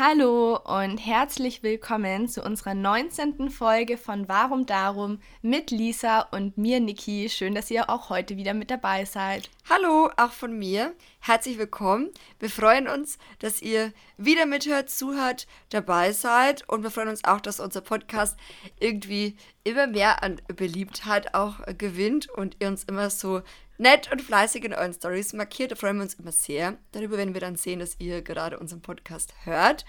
Hallo 0.00 0.56
und 0.58 0.98
herzlich 0.98 1.64
willkommen 1.64 2.28
zu 2.28 2.44
unserer 2.44 2.74
19. 2.74 3.50
Folge 3.50 3.96
von 3.96 4.28
Warum 4.28 4.64
Darum 4.64 5.18
mit 5.42 5.72
Lisa 5.72 6.20
und 6.20 6.56
mir, 6.56 6.78
Niki. 6.78 7.28
Schön, 7.28 7.56
dass 7.56 7.68
ihr 7.68 7.90
auch 7.90 8.08
heute 8.08 8.36
wieder 8.36 8.54
mit 8.54 8.70
dabei 8.70 9.04
seid. 9.04 9.50
Hallo, 9.68 10.08
auch 10.16 10.30
von 10.30 10.56
mir. 10.56 10.94
Herzlich 11.18 11.58
willkommen. 11.58 12.10
Wir 12.38 12.48
freuen 12.48 12.86
uns, 12.86 13.18
dass 13.40 13.60
ihr 13.60 13.92
wieder 14.16 14.46
mithört, 14.46 14.88
zuhört, 14.88 15.48
dabei 15.70 16.12
seid 16.12 16.68
und 16.68 16.84
wir 16.84 16.92
freuen 16.92 17.08
uns 17.08 17.24
auch, 17.24 17.40
dass 17.40 17.58
unser 17.58 17.80
Podcast 17.80 18.38
irgendwie 18.78 19.36
immer 19.64 19.88
mehr 19.88 20.22
an 20.22 20.40
Beliebtheit 20.46 21.34
auch 21.34 21.56
gewinnt 21.76 22.30
und 22.30 22.54
ihr 22.60 22.68
uns 22.68 22.84
immer 22.84 23.10
so 23.10 23.42
nett 23.78 24.10
und 24.12 24.20
fleißig 24.20 24.64
in 24.64 24.74
euren 24.74 24.92
Stories 24.92 25.32
markiert. 25.32 25.72
Da 25.72 25.76
freuen 25.76 25.96
wir 25.96 26.02
uns 26.02 26.14
immer 26.14 26.32
sehr 26.32 26.76
darüber, 26.92 27.16
wenn 27.16 27.34
wir 27.34 27.40
dann 27.40 27.56
sehen, 27.56 27.78
dass 27.78 27.98
ihr 27.98 28.22
gerade 28.22 28.58
unseren 28.58 28.82
Podcast 28.82 29.34
hört. 29.44 29.84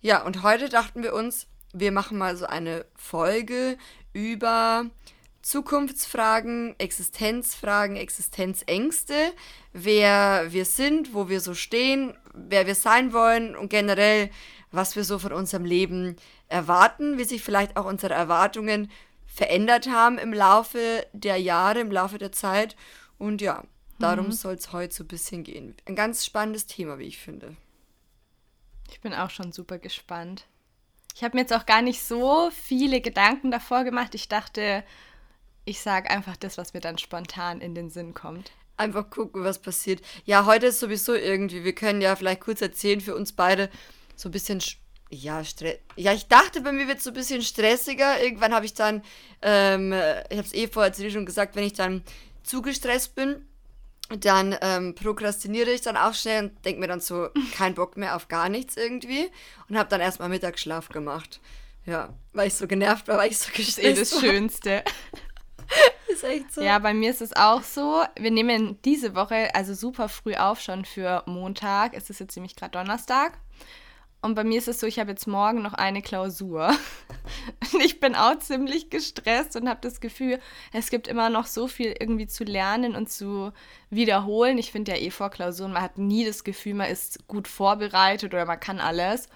Ja, 0.00 0.22
und 0.24 0.42
heute 0.42 0.68
dachten 0.68 1.02
wir 1.02 1.14
uns, 1.14 1.46
wir 1.72 1.92
machen 1.92 2.18
mal 2.18 2.36
so 2.36 2.46
eine 2.46 2.86
Folge 2.94 3.76
über 4.12 4.86
Zukunftsfragen, 5.42 6.74
Existenzfragen, 6.78 7.96
Existenzängste, 7.96 9.32
wer 9.72 10.46
wir 10.50 10.64
sind, 10.64 11.14
wo 11.14 11.28
wir 11.28 11.40
so 11.40 11.54
stehen, 11.54 12.16
wer 12.34 12.66
wir 12.66 12.74
sein 12.74 13.12
wollen 13.12 13.56
und 13.56 13.70
generell, 13.70 14.30
was 14.70 14.96
wir 14.96 15.04
so 15.04 15.18
von 15.18 15.32
unserem 15.32 15.64
Leben 15.64 16.16
erwarten, 16.48 17.18
wie 17.18 17.24
sich 17.24 17.42
vielleicht 17.42 17.76
auch 17.76 17.86
unsere 17.86 18.14
Erwartungen 18.14 18.90
verändert 19.26 19.88
haben 19.88 20.18
im 20.18 20.32
Laufe 20.32 21.06
der 21.12 21.36
Jahre, 21.36 21.80
im 21.80 21.92
Laufe 21.92 22.18
der 22.18 22.32
Zeit 22.32 22.76
und 23.20 23.40
ja, 23.42 23.62
darum 23.98 24.26
mhm. 24.26 24.32
soll 24.32 24.54
es 24.54 24.72
heute 24.72 24.94
so 24.94 25.04
ein 25.04 25.08
bisschen 25.08 25.44
gehen. 25.44 25.76
Ein 25.84 25.94
ganz 25.94 26.24
spannendes 26.24 26.66
Thema, 26.66 26.98
wie 26.98 27.04
ich 27.04 27.18
finde. 27.18 27.54
Ich 28.90 29.00
bin 29.00 29.14
auch 29.14 29.30
schon 29.30 29.52
super 29.52 29.78
gespannt. 29.78 30.46
Ich 31.14 31.22
habe 31.22 31.36
mir 31.36 31.42
jetzt 31.42 31.52
auch 31.52 31.66
gar 31.66 31.82
nicht 31.82 32.02
so 32.02 32.50
viele 32.50 33.00
Gedanken 33.00 33.50
davor 33.50 33.84
gemacht. 33.84 34.14
Ich 34.14 34.28
dachte, 34.28 34.82
ich 35.66 35.80
sage 35.80 36.10
einfach 36.10 36.36
das, 36.36 36.56
was 36.56 36.72
mir 36.72 36.80
dann 36.80 36.96
spontan 36.96 37.60
in 37.60 37.74
den 37.74 37.90
Sinn 37.90 38.14
kommt. 38.14 38.52
Einfach 38.78 39.10
gucken, 39.10 39.44
was 39.44 39.58
passiert. 39.58 40.00
Ja, 40.24 40.46
heute 40.46 40.66
ist 40.66 40.80
sowieso 40.80 41.14
irgendwie, 41.14 41.62
wir 41.62 41.74
können 41.74 42.00
ja 42.00 42.16
vielleicht 42.16 42.40
kurz 42.40 42.62
erzählen 42.62 43.02
für 43.02 43.14
uns 43.14 43.32
beide, 43.32 43.68
so 44.16 44.30
ein 44.30 44.32
bisschen, 44.32 44.62
ja, 45.10 45.44
Stress. 45.44 45.78
Ja, 45.96 46.14
ich 46.14 46.26
dachte, 46.26 46.62
bei 46.62 46.72
mir 46.72 46.88
wird 46.88 46.98
es 46.98 47.04
so 47.04 47.10
ein 47.10 47.14
bisschen 47.14 47.42
stressiger. 47.42 48.22
Irgendwann 48.22 48.54
habe 48.54 48.64
ich 48.64 48.72
dann, 48.72 49.02
ähm, 49.42 49.92
ich 49.92 50.38
habe 50.38 50.46
es 50.46 50.54
eh 50.54 50.68
vorher 50.68 51.10
schon 51.10 51.26
gesagt, 51.26 51.54
wenn 51.54 51.64
ich 51.64 51.74
dann 51.74 52.02
zu 52.42 52.62
gestresst 52.62 53.14
bin, 53.14 53.46
dann 54.08 54.56
ähm, 54.60 54.94
prokrastiniere 54.94 55.70
ich 55.70 55.82
dann 55.82 55.96
auch 55.96 56.14
schnell 56.14 56.44
und 56.44 56.64
denke 56.64 56.80
mir 56.80 56.88
dann 56.88 57.00
so, 57.00 57.28
kein 57.56 57.74
Bock 57.74 57.96
mehr 57.96 58.16
auf 58.16 58.28
gar 58.28 58.48
nichts 58.48 58.76
irgendwie 58.76 59.30
und 59.68 59.78
habe 59.78 59.88
dann 59.88 60.00
erstmal 60.00 60.28
Mittagsschlaf 60.28 60.88
gemacht. 60.88 61.40
Ja, 61.86 62.10
weil 62.32 62.48
ich 62.48 62.54
so 62.54 62.66
genervt 62.66 63.08
war, 63.08 63.18
weil 63.18 63.30
ich 63.30 63.38
so 63.38 63.50
gestresst 63.54 63.78
war. 63.78 63.84
Eh 63.84 63.94
das 63.94 64.20
Schönste. 64.20 64.84
ist 66.08 66.24
echt 66.24 66.52
so. 66.52 66.60
Ja, 66.60 66.78
bei 66.78 66.94
mir 66.94 67.10
ist 67.10 67.22
es 67.22 67.34
auch 67.34 67.62
so. 67.62 68.02
Wir 68.18 68.30
nehmen 68.30 68.78
diese 68.84 69.14
Woche 69.14 69.54
also 69.54 69.74
super 69.74 70.08
früh 70.08 70.34
auf, 70.34 70.60
schon 70.60 70.84
für 70.84 71.22
Montag. 71.26 71.94
Es 71.94 72.10
ist 72.10 72.20
jetzt 72.20 72.36
nämlich 72.36 72.56
gerade 72.56 72.72
Donnerstag. 72.72 73.38
Und 74.22 74.34
bei 74.34 74.44
mir 74.44 74.58
ist 74.58 74.68
es 74.68 74.80
so, 74.80 74.86
ich 74.86 74.98
habe 74.98 75.10
jetzt 75.10 75.26
morgen 75.26 75.62
noch 75.62 75.72
eine 75.72 76.02
Klausur. 76.02 76.68
Und 77.72 77.80
ich 77.80 78.00
bin 78.00 78.14
auch 78.14 78.38
ziemlich 78.38 78.90
gestresst 78.90 79.56
und 79.56 79.68
habe 79.68 79.80
das 79.80 80.00
Gefühl, 80.00 80.40
es 80.72 80.90
gibt 80.90 81.08
immer 81.08 81.30
noch 81.30 81.46
so 81.46 81.68
viel 81.68 81.94
irgendwie 81.98 82.26
zu 82.26 82.44
lernen 82.44 82.96
und 82.96 83.10
zu 83.10 83.52
wiederholen. 83.88 84.58
Ich 84.58 84.72
finde 84.72 84.92
ja 84.92 84.98
eh 84.98 85.10
vor 85.10 85.30
Klausuren, 85.30 85.72
man 85.72 85.82
hat 85.82 85.96
nie 85.96 86.24
das 86.24 86.44
Gefühl, 86.44 86.74
man 86.74 86.90
ist 86.90 87.26
gut 87.28 87.48
vorbereitet 87.48 88.34
oder 88.34 88.44
man 88.44 88.60
kann 88.60 88.78
alles. 88.78 89.28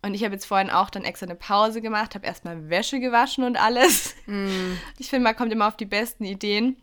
Und 0.00 0.14
ich 0.14 0.24
habe 0.24 0.34
jetzt 0.34 0.46
vorhin 0.46 0.70
auch 0.70 0.90
dann 0.90 1.04
extra 1.04 1.26
eine 1.26 1.34
Pause 1.34 1.80
gemacht, 1.80 2.14
habe 2.14 2.26
erstmal 2.26 2.70
Wäsche 2.70 3.00
gewaschen 3.00 3.44
und 3.44 3.56
alles. 3.56 4.14
Mm. 4.26 4.74
Ich 4.98 5.10
finde, 5.10 5.24
man 5.24 5.36
kommt 5.36 5.52
immer 5.52 5.68
auf 5.68 5.76
die 5.76 5.86
besten 5.86 6.24
Ideen. 6.24 6.76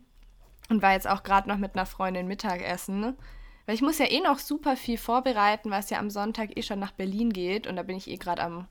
Und 0.68 0.82
war 0.82 0.92
jetzt 0.92 1.08
auch 1.08 1.22
gerade 1.22 1.48
noch 1.48 1.58
mit 1.58 1.74
einer 1.74 1.86
Freundin 1.86 2.26
Mittagessen. 2.26 3.16
Weil 3.66 3.74
ich 3.74 3.82
muss 3.82 3.98
ja 3.98 4.06
eh 4.06 4.20
noch 4.20 4.38
super 4.38 4.76
viel 4.76 4.96
vorbereiten, 4.96 5.70
weil 5.70 5.80
es 5.80 5.90
ja 5.90 5.98
am 5.98 6.10
Sonntag 6.10 6.56
eh 6.56 6.62
schon 6.62 6.78
nach 6.78 6.92
Berlin 6.92 7.32
geht. 7.32 7.66
Und 7.66 7.76
da 7.76 7.82
bin 7.82 7.96
ich 7.96 8.08
eh 8.08 8.16
gerade 8.16 8.42
am 8.42 8.68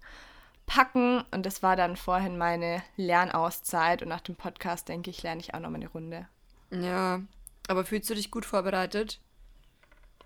Packen. 0.66 1.24
Und 1.32 1.46
das 1.46 1.62
war 1.62 1.76
dann 1.76 1.98
vorhin 1.98 2.38
meine 2.38 2.82
Lernauszeit. 2.96 4.02
Und 4.02 4.08
nach 4.08 4.22
dem 4.22 4.36
Podcast 4.36 4.88
denke 4.88 5.10
ich, 5.10 5.22
lerne 5.22 5.42
ich 5.42 5.54
auch 5.54 5.60
noch 5.60 5.70
mal 5.70 5.76
eine 5.76 5.90
Runde. 5.90 6.28
Ja, 6.72 7.22
aber 7.68 7.86
fühlst 7.86 8.10
du 8.10 8.16
dich 8.16 8.32
gut 8.32 8.46
vorbereitet? 8.46 9.20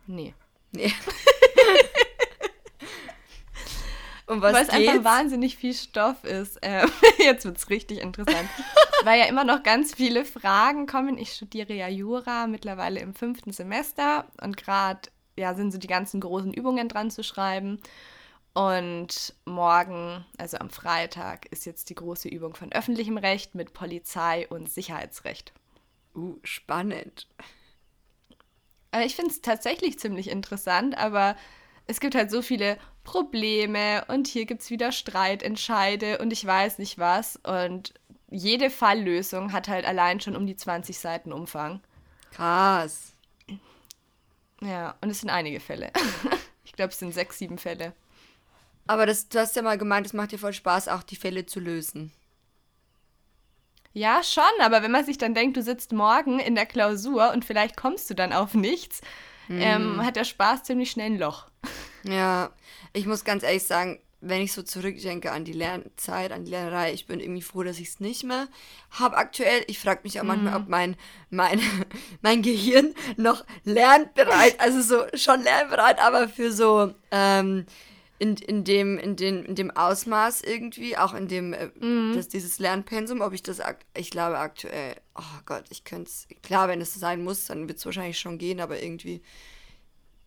Nee. 0.06 0.34
Nee. 0.72 0.94
Um 4.30 4.44
was 4.44 4.54
Weil 4.54 4.64
es 4.64 4.70
einfach 4.70 5.04
wahnsinnig 5.04 5.58
viel 5.58 5.74
Stoff 5.74 6.24
ist. 6.24 6.64
Äh, 6.64 6.86
jetzt 7.18 7.46
wird 7.46 7.58
es 7.58 7.70
richtig 7.72 8.00
interessant. 8.00 8.48
Weil 9.04 9.20
ja 9.20 9.26
immer 9.26 9.44
noch 9.44 9.64
ganz 9.64 9.96
viele 9.96 10.24
Fragen 10.24 10.86
kommen. 10.86 11.18
Ich 11.18 11.34
studiere 11.34 11.74
ja 11.74 11.88
Jura 11.88 12.46
mittlerweile 12.46 13.00
im 13.00 13.16
fünften 13.16 13.52
Semester 13.52 14.28
und 14.40 14.56
gerade 14.56 15.10
ja, 15.36 15.56
sind 15.56 15.72
so 15.72 15.80
die 15.80 15.88
ganzen 15.88 16.20
großen 16.20 16.54
Übungen 16.54 16.88
dran 16.90 17.10
zu 17.10 17.24
schreiben. 17.24 17.80
Und 18.54 19.34
morgen, 19.46 20.24
also 20.38 20.58
am 20.58 20.70
Freitag, 20.70 21.48
ist 21.48 21.66
jetzt 21.66 21.90
die 21.90 21.96
große 21.96 22.30
Übung 22.30 22.56
von 22.56 22.72
öffentlichem 22.72 23.18
Recht 23.18 23.56
mit 23.56 23.74
Polizei 23.74 24.48
und 24.50 24.72
Sicherheitsrecht. 24.72 25.54
Uh, 26.14 26.38
spannend. 26.44 27.28
Also 28.92 29.08
ich 29.08 29.16
finde 29.16 29.32
es 29.32 29.42
tatsächlich 29.42 29.98
ziemlich 29.98 30.30
interessant, 30.30 30.96
aber 30.98 31.36
es 31.88 32.00
gibt 32.00 32.14
halt 32.14 32.30
so 32.30 32.44
viele 32.44 32.78
Probleme 33.10 34.06
und 34.08 34.28
hier 34.28 34.46
gibt 34.46 34.62
es 34.62 34.70
wieder 34.70 34.92
Streitentscheide 34.92 36.20
und 36.20 36.32
ich 36.32 36.46
weiß 36.46 36.78
nicht 36.78 37.00
was. 37.00 37.38
Und 37.38 37.96
jede 38.30 38.70
Falllösung 38.70 39.52
hat 39.52 39.68
halt 39.68 39.86
allein 39.86 40.20
schon 40.20 40.36
um 40.36 40.46
die 40.46 40.56
20 40.56 41.00
Seiten 41.00 41.34
Umfang. 41.34 41.82
Krass. 42.32 43.14
Ja, 44.62 44.96
und 45.02 45.10
es 45.10 45.22
sind 45.22 45.32
einige 45.32 45.60
Fälle. 45.60 45.92
ich 46.64 46.74
glaube, 46.74 46.92
es 46.92 47.00
sind 47.00 47.12
sechs, 47.12 47.40
sieben 47.40 47.58
Fälle. 47.58 47.94
Aber 48.86 49.08
das, 49.08 49.28
du 49.28 49.40
hast 49.40 49.56
ja 49.56 49.64
mal 49.64 49.80
gemeint, 49.80 50.06
es 50.06 50.14
macht 50.14 50.32
dir 50.32 50.38
voll 50.38 50.54
Spaß, 50.54 50.88
auch 50.90 51.02
die 51.02 51.16
Fälle 51.16 51.48
zu 51.48 51.60
lösen. 51.60 52.12
Ja, 53.92 54.22
schon, 54.24 54.44
aber 54.62 54.84
wenn 54.84 54.92
man 54.92 55.06
sich 55.06 55.18
dann 55.18 55.34
denkt, 55.34 55.58
du 55.58 55.64
sitzt 55.64 55.94
morgen 55.94 56.40
in 56.40 56.54
der 56.54 56.68
Klausur 56.68 57.32
und 57.32 57.44
vielleicht 57.44 57.76
kommst 57.76 58.08
du 58.12 58.14
dann 58.14 58.34
auf 58.34 58.54
nichts, 58.54 59.02
mm. 59.48 59.60
ähm, 59.60 60.06
hat 60.06 60.16
der 60.16 60.26
Spaß 60.26 60.62
ziemlich 60.64 60.92
schnell 60.92 61.08
ein 61.08 61.18
Loch. 61.18 61.48
Ja, 62.04 62.52
ich 62.94 63.06
muss 63.06 63.24
ganz 63.24 63.44
ehrlich 63.44 63.64
sagen, 63.64 64.00
wenn 64.22 64.42
ich 64.42 64.52
so 64.52 64.62
zurückdenke 64.64 65.32
an 65.32 65.46
die 65.46 65.54
Lernzeit, 65.54 66.32
an 66.32 66.44
die 66.44 66.52
Lernerei, 66.52 66.94
ich 66.94 67.08
bin 67.08 67.20
irgendwie 67.20 67.42
froh, 67.42 67.64
dass 67.64 67.80
ich 67.80 67.88
es 67.88 68.00
nicht 68.00 68.24
mehr 68.24 68.48
habe 68.92 69.16
aktuell. 69.16 69.64
Ich 69.68 69.80
frage 69.80 70.02
mich 70.04 70.20
auch 70.20 70.26
manchmal, 70.26 70.58
ob 70.58 70.64
mhm. 70.64 70.70
mein, 70.70 70.96
mein, 71.30 71.62
mein 72.22 72.42
Gehirn 72.42 72.94
noch 73.16 73.46
lernbereit, 73.64 74.60
also 74.60 74.82
so 74.82 75.18
schon 75.18 75.42
lernbereit, 75.42 76.00
aber 76.00 76.28
für 76.28 76.52
so 76.52 76.94
ähm, 77.12 77.66
in, 78.20 78.36
in, 78.36 78.66
dem, 78.66 78.98
in, 78.98 79.16
den, 79.16 79.46
in 79.46 79.56
dem 79.56 79.72
Ausmaß 79.72 80.42
irgendwie, 80.42 80.98
auch 80.98 81.14
in 81.14 81.30
dem, 81.30 81.54
äh, 81.54 81.70
mhm. 81.80 82.14
das, 82.16 82.28
dieses 82.28 82.60
Lernpensum, 82.60 83.22
ob 83.22 83.32
ich 83.32 83.42
das, 83.42 83.62
ich 83.96 84.12
glaube 84.12 84.38
aktuell, 84.38 84.96
oh 85.16 85.40
Gott, 85.46 85.64
ich 85.70 85.86
könnte 85.86 86.10
es, 86.10 86.28
klar, 86.44 86.68
wenn 86.68 86.82
es 86.82 86.94
sein 86.94 87.24
muss, 87.24 87.46
dann 87.46 87.70
wird 87.70 87.78
es 87.78 87.86
wahrscheinlich 87.86 88.20
schon 88.20 88.38
gehen, 88.38 88.60
aber 88.60 88.84
irgendwie 88.84 89.22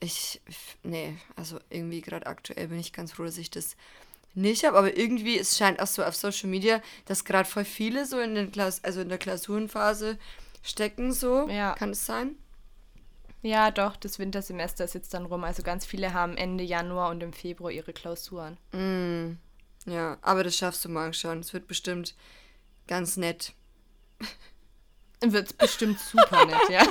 ich, 0.02 0.40
nee, 0.82 1.16
also 1.36 1.58
irgendwie 1.70 2.00
gerade 2.00 2.26
aktuell 2.26 2.68
bin 2.68 2.78
ich 2.78 2.92
ganz 2.92 3.12
froh, 3.12 3.24
dass 3.24 3.38
ich 3.38 3.50
das 3.50 3.76
nicht 4.34 4.64
habe, 4.64 4.78
aber 4.78 4.96
irgendwie, 4.96 5.38
es 5.38 5.56
scheint 5.56 5.80
auch 5.80 5.86
so 5.86 6.02
auf 6.02 6.16
Social 6.16 6.48
Media, 6.48 6.82
dass 7.06 7.24
gerade 7.24 7.48
voll 7.48 7.64
viele 7.64 8.06
so 8.06 8.18
in 8.18 8.34
den 8.34 8.50
Klaus 8.50 8.82
also 8.82 9.00
in 9.00 9.08
der 9.08 9.18
Klausurenphase 9.18 10.18
stecken, 10.62 11.12
so. 11.12 11.48
Ja. 11.48 11.74
Kann 11.74 11.90
es 11.90 12.04
sein? 12.06 12.36
Ja, 13.42 13.70
doch, 13.70 13.96
das 13.96 14.18
Wintersemester 14.18 14.84
ist 14.84 14.94
jetzt 14.94 15.14
dann 15.14 15.26
rum. 15.26 15.44
Also 15.44 15.62
ganz 15.62 15.84
viele 15.84 16.14
haben 16.14 16.36
Ende 16.36 16.64
Januar 16.64 17.10
und 17.10 17.22
im 17.22 17.32
Februar 17.32 17.70
ihre 17.72 17.92
Klausuren. 17.92 18.56
Mm, 18.72 19.36
ja, 19.90 20.16
aber 20.22 20.44
das 20.44 20.56
schaffst 20.56 20.84
du 20.84 20.88
morgen 20.88 21.12
schon. 21.12 21.40
Es 21.40 21.52
wird 21.52 21.66
bestimmt 21.66 22.14
ganz 22.86 23.16
nett. 23.16 23.52
Wird 25.22 25.56
bestimmt 25.58 26.00
super 26.00 26.44
nett, 26.46 26.68
ja. 26.68 26.82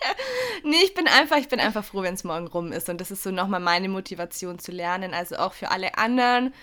nee, 0.64 0.82
ich 0.82 0.94
bin 0.94 1.06
einfach, 1.06 1.36
ich 1.36 1.48
bin 1.48 1.60
einfach 1.60 1.84
froh, 1.84 2.02
wenn 2.02 2.14
es 2.14 2.24
morgen 2.24 2.46
rum 2.46 2.72
ist. 2.72 2.88
Und 2.88 3.00
das 3.00 3.10
ist 3.10 3.22
so 3.22 3.30
nochmal 3.30 3.60
meine 3.60 3.88
Motivation 3.88 4.58
zu 4.58 4.72
lernen. 4.72 5.14
Also 5.14 5.36
auch 5.36 5.52
für 5.52 5.70
alle 5.70 5.98
anderen, 5.98 6.54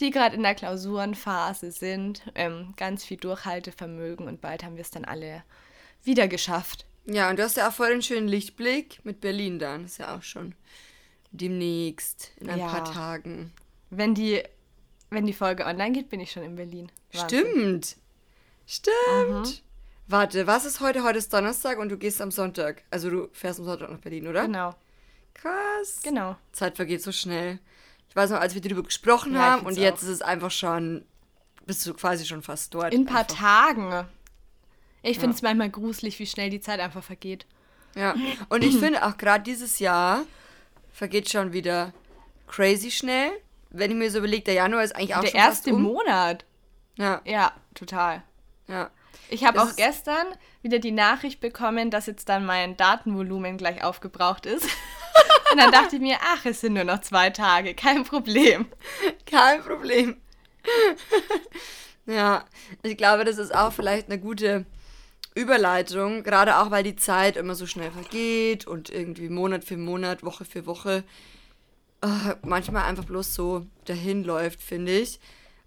die 0.00 0.10
gerade 0.10 0.36
in 0.36 0.42
der 0.42 0.54
Klausurenphase 0.54 1.70
sind. 1.70 2.22
Ähm, 2.34 2.74
ganz 2.76 3.04
viel 3.04 3.16
Durchhaltevermögen 3.16 4.26
und 4.26 4.40
bald 4.40 4.64
haben 4.64 4.76
wir 4.76 4.82
es 4.82 4.90
dann 4.90 5.04
alle 5.04 5.44
wieder 6.02 6.28
geschafft. 6.28 6.84
Ja, 7.06 7.30
und 7.30 7.38
du 7.38 7.44
hast 7.44 7.56
ja 7.56 7.68
auch 7.68 7.72
voll 7.72 7.90
den 7.90 8.02
schönen 8.02 8.28
Lichtblick 8.28 9.00
mit 9.04 9.20
Berlin 9.20 9.58
dann. 9.58 9.82
Das 9.82 9.92
ist 9.92 9.98
ja 9.98 10.16
auch 10.16 10.22
schon 10.22 10.54
demnächst, 11.30 12.32
in 12.38 12.50
ein 12.50 12.58
ja. 12.58 12.66
paar 12.66 12.84
Tagen. 12.84 13.52
Wenn 13.90 14.14
die, 14.14 14.42
wenn 15.10 15.26
die 15.26 15.32
Folge 15.32 15.64
online 15.64 15.92
geht, 15.92 16.08
bin 16.08 16.20
ich 16.20 16.32
schon 16.32 16.42
in 16.42 16.56
Berlin. 16.56 16.90
Wahnsinn. 17.12 17.38
Stimmt. 17.40 17.96
Stimmt. 18.66 19.46
Mhm. 19.46 19.65
Warte, 20.08 20.46
was 20.46 20.64
ist 20.64 20.80
heute? 20.80 21.02
Heute 21.02 21.18
ist 21.18 21.32
Donnerstag 21.32 21.78
und 21.78 21.88
du 21.88 21.96
gehst 21.96 22.22
am 22.22 22.30
Sonntag. 22.30 22.82
Also 22.90 23.10
du 23.10 23.28
fährst 23.32 23.58
am 23.58 23.66
Sonntag 23.66 23.90
nach 23.90 23.98
Berlin, 23.98 24.28
oder? 24.28 24.42
Genau. 24.42 24.74
Krass. 25.34 26.00
Genau. 26.04 26.36
Zeit 26.52 26.76
vergeht 26.76 27.02
so 27.02 27.10
schnell. 27.10 27.58
Ich 28.08 28.14
weiß 28.14 28.30
noch, 28.30 28.38
als 28.38 28.54
wir 28.54 28.60
darüber 28.60 28.84
gesprochen 28.84 29.34
ja, 29.34 29.40
haben 29.40 29.66
und 29.66 29.76
jetzt 29.76 29.98
auch. 29.98 30.02
ist 30.04 30.08
es 30.08 30.22
einfach 30.22 30.52
schon, 30.52 31.04
bist 31.66 31.84
du 31.86 31.92
quasi 31.92 32.24
schon 32.24 32.42
fast 32.42 32.72
dort. 32.72 32.94
In 32.94 33.02
ein 33.02 33.06
paar 33.06 33.22
einfach. 33.22 33.36
Tagen. 33.36 34.08
Ich 35.02 35.18
finde 35.18 35.34
es 35.34 35.40
ja. 35.40 35.48
manchmal 35.48 35.70
gruselig, 35.70 36.18
wie 36.20 36.26
schnell 36.26 36.50
die 36.50 36.60
Zeit 36.60 36.78
einfach 36.78 37.02
vergeht. 37.02 37.46
Ja, 37.96 38.14
und 38.48 38.62
ich 38.62 38.76
finde 38.76 39.04
auch 39.06 39.16
gerade 39.16 39.42
dieses 39.42 39.78
Jahr 39.80 40.24
vergeht 40.92 41.30
schon 41.30 41.52
wieder 41.52 41.92
crazy 42.46 42.92
schnell. 42.92 43.30
Wenn 43.70 43.90
ich 43.90 43.96
mir 43.96 44.10
so 44.10 44.18
überlege, 44.18 44.44
der 44.44 44.54
Januar 44.54 44.84
ist 44.84 44.94
eigentlich 44.94 45.16
auch 45.16 45.20
der 45.22 45.28
schon 45.28 45.38
Der 45.38 45.46
erste 45.46 45.74
um. 45.74 45.82
Monat. 45.82 46.44
Ja. 46.96 47.20
Ja, 47.24 47.52
total. 47.74 48.22
Ja. 48.68 48.90
Ich 49.28 49.44
habe 49.44 49.62
auch 49.62 49.74
gestern 49.76 50.26
wieder 50.62 50.78
die 50.78 50.92
Nachricht 50.92 51.40
bekommen, 51.40 51.90
dass 51.90 52.06
jetzt 52.06 52.28
dann 52.28 52.46
mein 52.46 52.76
Datenvolumen 52.76 53.56
gleich 53.56 53.82
aufgebraucht 53.82 54.46
ist. 54.46 54.64
Und 55.52 55.58
dann 55.58 55.72
dachte 55.72 55.96
ich 55.96 56.02
mir, 56.02 56.18
ach, 56.22 56.44
es 56.44 56.60
sind 56.60 56.74
nur 56.74 56.84
noch 56.84 57.00
zwei 57.00 57.30
Tage, 57.30 57.74
kein 57.74 58.04
Problem. 58.04 58.66
Kein 59.24 59.62
Problem. 59.62 60.16
ja, 62.06 62.44
ich 62.82 62.96
glaube, 62.96 63.24
das 63.24 63.38
ist 63.38 63.54
auch 63.54 63.72
vielleicht 63.72 64.10
eine 64.10 64.18
gute 64.18 64.66
Überleitung, 65.34 66.22
gerade 66.22 66.58
auch 66.58 66.70
weil 66.70 66.82
die 66.82 66.96
Zeit 66.96 67.36
immer 67.36 67.54
so 67.54 67.66
schnell 67.66 67.90
vergeht 67.90 68.66
und 68.66 68.90
irgendwie 68.90 69.28
Monat 69.28 69.64
für 69.64 69.76
Monat, 69.76 70.24
Woche 70.24 70.44
für 70.44 70.66
Woche 70.66 71.04
äh, 72.02 72.34
manchmal 72.42 72.84
einfach 72.84 73.04
bloß 73.04 73.34
so 73.34 73.66
dahin 73.84 74.24
läuft, 74.24 74.62
finde 74.62 74.98
ich. 74.98 75.20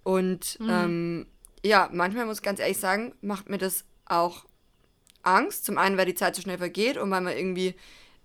Und 0.03 0.59
mhm. 0.59 0.69
ähm, 0.69 1.27
ja, 1.63 1.89
manchmal 1.91 2.25
muss 2.25 2.38
ich 2.38 2.44
ganz 2.44 2.59
ehrlich 2.59 2.77
sagen, 2.77 3.13
macht 3.21 3.50
mir 3.50 3.57
das 3.57 3.85
auch 4.06 4.45
Angst. 5.23 5.65
Zum 5.65 5.77
einen, 5.77 5.97
weil 5.97 6.06
die 6.06 6.15
Zeit 6.15 6.35
so 6.35 6.41
schnell 6.41 6.57
vergeht 6.57 6.97
und 6.97 7.11
weil 7.11 7.21
man 7.21 7.35
irgendwie, 7.35 7.75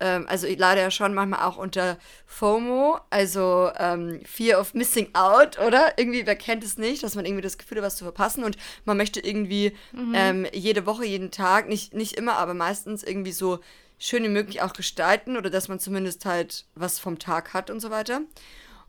ähm, 0.00 0.26
also 0.28 0.46
ich 0.46 0.58
leide 0.58 0.80
ja 0.80 0.90
schon 0.90 1.14
manchmal 1.14 1.46
auch 1.46 1.56
unter 1.56 1.98
FOMO, 2.26 2.98
also 3.10 3.70
ähm, 3.76 4.20
Fear 4.24 4.60
of 4.60 4.74
Missing 4.74 5.08
Out, 5.14 5.58
oder? 5.58 5.98
Irgendwie, 5.98 6.26
wer 6.26 6.36
kennt 6.36 6.64
es 6.64 6.78
nicht, 6.78 7.02
dass 7.02 7.14
man 7.14 7.24
irgendwie 7.24 7.42
das 7.42 7.58
Gefühl 7.58 7.78
hat, 7.78 7.84
was 7.84 7.96
zu 7.96 8.04
verpassen 8.04 8.44
und 8.44 8.56
man 8.84 8.96
möchte 8.96 9.20
irgendwie 9.20 9.72
mhm. 9.92 10.12
ähm, 10.14 10.46
jede 10.52 10.86
Woche, 10.86 11.04
jeden 11.04 11.30
Tag, 11.30 11.68
nicht, 11.68 11.94
nicht 11.94 12.12
immer, 12.14 12.34
aber 12.36 12.54
meistens 12.54 13.02
irgendwie 13.02 13.32
so 13.32 13.60
schön 13.98 14.24
wie 14.24 14.28
möglich 14.28 14.62
auch 14.62 14.72
gestalten 14.72 15.36
oder 15.36 15.50
dass 15.50 15.68
man 15.68 15.80
zumindest 15.80 16.24
halt 16.24 16.66
was 16.74 16.98
vom 16.98 17.18
Tag 17.18 17.54
hat 17.54 17.70
und 17.70 17.80
so 17.80 17.90
weiter. 17.90 18.22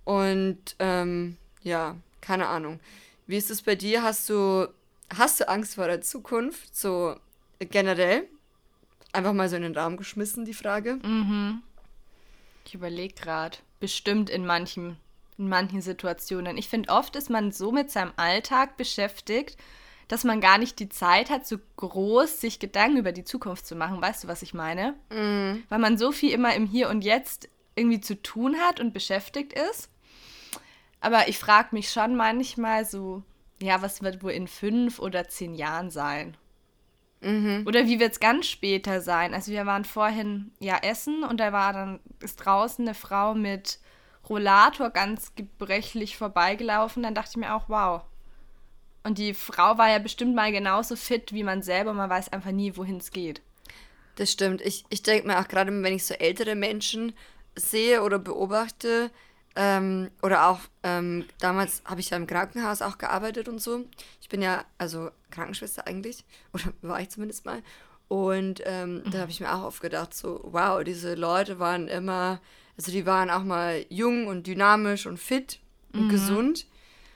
Und 0.03 0.75
ähm, 0.80 1.38
ja, 1.62 1.95
keine 2.21 2.47
Ahnung. 2.47 2.80
Wie 3.27 3.38
ist 3.38 3.50
es 3.50 3.62
bei 3.62 3.75
dir? 3.75 4.04
Hast 4.04 4.30
du, 4.30 4.68
hast 5.16 5.39
du 5.39 5.50
Angst 5.50 5.75
vor 5.75 5.88
der 5.88 6.01
Zukunft? 6.01 6.75
So 6.75 7.16
generell? 7.60 8.27
Einfach 9.13 9.33
mal 9.33 9.50
so 9.50 9.56
in 9.56 9.63
den 9.63 9.77
Raum 9.77 9.98
geschmissen, 9.98 10.45
die 10.45 10.54
Frage. 10.54 10.95
Mhm. 10.95 11.63
Ich 12.66 12.74
überlege 12.74 13.13
gerade. 13.13 13.57
Bestimmt 13.80 14.30
in 14.30 14.45
manchen, 14.45 14.98
in 15.38 15.48
manchen 15.48 15.81
Situationen. 15.81 16.57
Ich 16.57 16.68
finde, 16.68 16.89
oft 16.89 17.16
ist 17.16 17.30
man 17.30 17.51
so 17.51 17.72
mit 17.72 17.92
seinem 17.92 18.12
Alltag 18.18 18.77
beschäftigt, 18.77 19.57
dass 20.07 20.24
man 20.24 20.42
gar 20.42 20.57
nicht 20.57 20.80
die 20.80 20.89
Zeit 20.89 21.30
hat, 21.30 21.48
so 21.48 21.57
groß 21.78 22.39
sich 22.42 22.60
Gedanken 22.60 22.98
über 22.98 23.12
die 23.12 23.24
Zukunft 23.24 23.66
zu 23.66 23.75
machen. 23.75 24.01
Weißt 24.01 24.24
du, 24.24 24.28
was 24.28 24.42
ich 24.42 24.54
meine? 24.54 24.95
Mhm. 25.10 25.63
Weil 25.69 25.80
man 25.80 25.98
so 25.98 26.12
viel 26.12 26.31
immer 26.31 26.54
im 26.54 26.68
Hier 26.68 26.89
und 26.89 27.04
Jetzt 27.04 27.50
irgendwie 27.75 28.01
zu 28.01 28.21
tun 28.21 28.57
hat 28.57 28.80
und 28.80 28.94
beschäftigt 28.94 29.54
ist. 29.54 29.89
Aber 31.06 31.28
ich 31.28 31.38
frage 31.38 31.68
mich 31.74 31.92
schon 31.92 32.16
manchmal 32.16 32.84
so, 32.84 33.22
ja, 33.62 33.84
was 33.84 34.02
wird 34.02 34.24
wohl 34.24 34.31
in 34.31 34.48
fünf 34.48 34.98
oder 34.98 35.28
zehn 35.28 35.54
Jahren 35.54 35.92
sein? 35.92 36.36
Mhm. 37.22 37.63
Oder 37.68 37.86
wie 37.86 38.00
wird 38.00 38.13
es 38.13 38.19
ganz 38.19 38.48
später 38.48 39.02
sein? 39.02 39.36
Also 39.36 39.52
wir 39.52 39.68
waren 39.68 39.86
vorhin 39.86 40.52
ja 40.60 40.80
essen 40.81 41.24
und 41.24 41.40
da 41.40 41.54
war 41.54 41.74
dann, 41.74 42.00
ist 42.24 42.38
draußen 42.38 42.88
eine 42.88 42.96
Frau 42.96 43.36
mit 43.36 43.78
Rollator 44.28 44.90
ganz 44.90 45.36
gebrechlich 45.36 46.18
vorbeigelaufen. 46.18 47.04
Dann 47.04 47.13
dachte 47.13 47.34
ich 47.34 47.38
mir 47.38 47.54
auch, 47.54 47.69
wow. 47.69 48.02
Und 49.04 49.19
die 49.19 49.36
Frau 49.36 49.78
war 49.78 49.92
ja 49.92 50.00
bestimmt 50.00 50.34
mal 50.34 50.52
genauso 50.52 50.96
fit 50.96 51.34
wie 51.34 51.44
man 51.44 51.62
selber. 51.62 51.94
Man 51.94 52.10
weiß 52.10 52.34
einfach 52.34 52.50
nie, 52.50 52.78
wohin 52.78 52.98
es 52.98 53.12
geht. 53.12 53.44
Das 54.16 54.31
stimmt. 54.31 54.60
Ich, 54.62 54.86
ich 54.90 55.04
denke 55.04 55.28
mir 55.28 55.40
auch 55.40 55.48
gerade, 55.48 55.72
wenn 55.84 55.94
ich 55.94 56.07
so 56.07 56.16
ältere 56.16 56.56
Menschen 56.56 57.13
sehe 57.56 58.02
oder 58.02 58.18
beobachte, 58.18 59.12
ähm, 59.56 60.12
oder 60.22 60.48
auch 60.48 60.60
ähm, 60.84 61.25
damals 61.40 61.81
habe 61.86 62.02
ich 62.02 62.10
ja 62.10 62.18
im 62.18 62.28
Krankenhaus 62.28 62.81
auch 62.81 62.98
gearbeitet 62.98 63.48
und 63.48 63.62
so. 63.62 63.86
Ich 64.22 64.30
bin 64.30 64.42
ja 64.42 64.66
also 64.78 65.12
Krankenschwester 65.31 65.88
eigentlich, 65.88 66.25
oder 66.54 66.66
war 66.81 67.00
ich 67.00 67.10
zumindest 67.10 67.46
mal. 67.46 67.62
Und 68.07 68.62
ähm, 68.66 69.04
mhm. 69.04 69.12
da 69.12 69.19
habe 69.19 69.31
ich 69.31 69.40
mir 69.40 69.54
auch 69.54 69.63
oft 69.63 69.81
gedacht, 69.81 70.13
so, 70.13 70.42
wow, 70.44 70.84
diese 70.84 71.16
Leute 71.16 71.57
waren 71.57 71.88
immer, 71.88 72.40
also 72.78 72.92
die 72.92 73.06
waren 73.06 73.30
auch 73.30 73.44
mal 73.44 73.86
jung 73.90 74.28
und 74.28 74.46
dynamisch 74.46 75.07
und 75.07 75.18
fit 75.18 75.60
und 75.94 76.06
mhm. 76.06 76.10
gesund. 76.10 76.68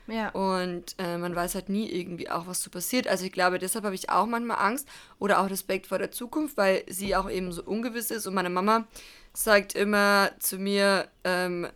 Ja. 0.08 0.30
Und 0.30 0.96
äh, 0.98 1.18
man 1.18 1.36
weiß 1.36 1.54
halt 1.54 1.68
nie 1.68 1.88
irgendwie 1.88 2.28
auch, 2.28 2.48
was 2.48 2.60
so 2.62 2.70
passiert. 2.70 3.06
Also 3.06 3.24
ich 3.24 3.32
glaube, 3.32 3.58
deshalb 3.58 3.84
habe 3.84 3.94
ich 3.94 4.10
auch 4.10 4.26
manchmal 4.26 4.58
Angst 4.58 4.88
oder 5.20 5.40
auch 5.40 5.48
Respekt 5.48 5.86
vor 5.86 5.98
der 5.98 6.10
Zukunft, 6.10 6.56
weil 6.56 6.82
sie 6.88 7.14
auch 7.14 7.30
eben 7.30 7.52
so 7.52 7.62
ungewiss 7.62 8.10
ist. 8.10 8.26
Und 8.26 8.34
meine 8.34 8.50
Mama 8.50 8.88
sagt 9.32 9.74
immer 9.74 10.32
zu 10.40 10.58
mir, 10.58 11.08
ähm, 11.22 11.68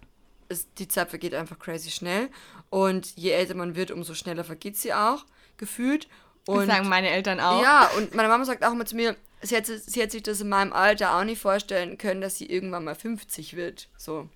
ist, 0.55 0.69
die 0.79 0.89
Zeit 0.89 1.11
vergeht 1.11 1.35
einfach 1.35 1.59
crazy 1.59 1.91
schnell. 1.91 2.29
Und 2.71 3.17
je 3.17 3.31
älter 3.31 3.55
man 3.55 3.77
wird, 3.77 3.91
umso 3.91 4.15
schneller 4.15 4.45
vergeht 4.45 4.77
sie 4.77 4.95
auch, 4.95 5.25
gefühlt. 5.57 6.09
Und, 6.47 6.67
das 6.67 6.77
sagen 6.77 6.89
meine 6.89 7.11
Eltern 7.11 7.41
auch. 7.41 7.63
Ja, 7.63 7.91
und 7.97 8.15
meine 8.15 8.29
Mama 8.29 8.45
sagt 8.45 8.65
auch 8.65 8.73
immer 8.73 8.87
zu 8.87 8.97
mir, 8.97 9.17
sie 9.43 9.57
hat, 9.57 9.67
sie 9.67 10.03
hat 10.03 10.11
sich 10.11 10.23
das 10.23 10.41
in 10.41 10.49
meinem 10.49 10.73
Alter 10.73 11.17
auch 11.17 11.25
nicht 11.25 11.41
vorstellen 11.41 11.99
können, 11.99 12.21
dass 12.21 12.39
sie 12.39 12.47
irgendwann 12.47 12.85
mal 12.85 12.95
50 12.95 13.57
wird. 13.57 13.89
So. 13.97 14.29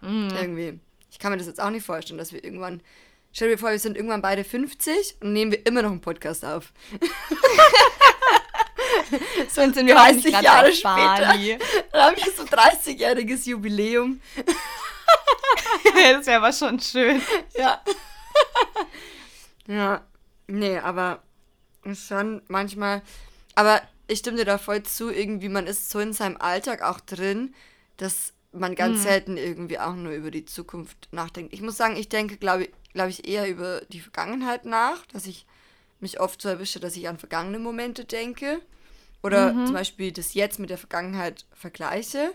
Mhm. 0.00 0.30
Irgendwie. 0.34 0.80
Ich 1.10 1.18
kann 1.18 1.32
mir 1.32 1.38
das 1.38 1.46
jetzt 1.46 1.60
auch 1.60 1.70
nicht 1.70 1.86
vorstellen, 1.86 2.18
dass 2.18 2.32
wir 2.32 2.42
irgendwann. 2.42 2.82
Stell 3.32 3.48
dir 3.48 3.58
vor, 3.58 3.70
wir 3.70 3.78
sind 3.78 3.96
irgendwann 3.96 4.22
beide 4.22 4.44
50 4.44 5.16
und 5.20 5.32
nehmen 5.32 5.50
wir 5.50 5.66
immer 5.66 5.82
noch 5.82 5.90
einen 5.90 6.00
Podcast 6.00 6.44
auf. 6.44 6.72
so 9.48 9.60
sind 9.60 9.86
wir 9.86 9.94
30 9.94 10.40
Jahre 10.40 10.72
später. 10.72 11.34
Dann 11.90 12.00
haben 12.00 12.16
wir 12.16 12.32
so 12.36 12.44
30-jähriges 12.44 13.48
Jubiläum. 13.48 14.20
das 16.12 16.26
wäre 16.26 16.38
aber 16.38 16.52
schon 16.52 16.80
schön. 16.80 17.20
Ja. 17.56 17.82
ja. 19.66 20.04
Nee, 20.46 20.78
aber 20.78 21.22
schon 21.94 22.42
manchmal. 22.48 23.02
Aber 23.54 23.80
ich 24.06 24.18
stimme 24.18 24.38
dir 24.38 24.44
da 24.44 24.58
voll 24.58 24.82
zu, 24.82 25.10
irgendwie, 25.10 25.48
man 25.48 25.66
ist 25.66 25.90
so 25.90 26.00
in 26.00 26.12
seinem 26.12 26.36
Alltag 26.36 26.82
auch 26.82 27.00
drin, 27.00 27.54
dass 27.96 28.32
man 28.52 28.74
ganz 28.74 28.98
mhm. 28.98 29.02
selten 29.02 29.36
irgendwie 29.36 29.78
auch 29.78 29.94
nur 29.94 30.12
über 30.12 30.30
die 30.30 30.44
Zukunft 30.44 31.08
nachdenkt. 31.12 31.52
Ich 31.52 31.62
muss 31.62 31.76
sagen, 31.76 31.96
ich 31.96 32.08
denke, 32.08 32.36
glaube 32.36 32.68
glaub 32.92 33.08
ich, 33.08 33.28
eher 33.28 33.48
über 33.48 33.82
die 33.88 34.00
Vergangenheit 34.00 34.64
nach, 34.64 35.04
dass 35.06 35.26
ich 35.26 35.46
mich 36.00 36.20
oft 36.20 36.40
so 36.40 36.48
erwische, 36.48 36.80
dass 36.80 36.96
ich 36.96 37.08
an 37.08 37.18
vergangene 37.18 37.58
Momente 37.58 38.04
denke. 38.04 38.60
Oder 39.22 39.52
mhm. 39.52 39.66
zum 39.66 39.74
Beispiel 39.74 40.12
das 40.12 40.34
Jetzt 40.34 40.58
mit 40.58 40.70
der 40.70 40.78
Vergangenheit 40.78 41.46
vergleiche. 41.52 42.34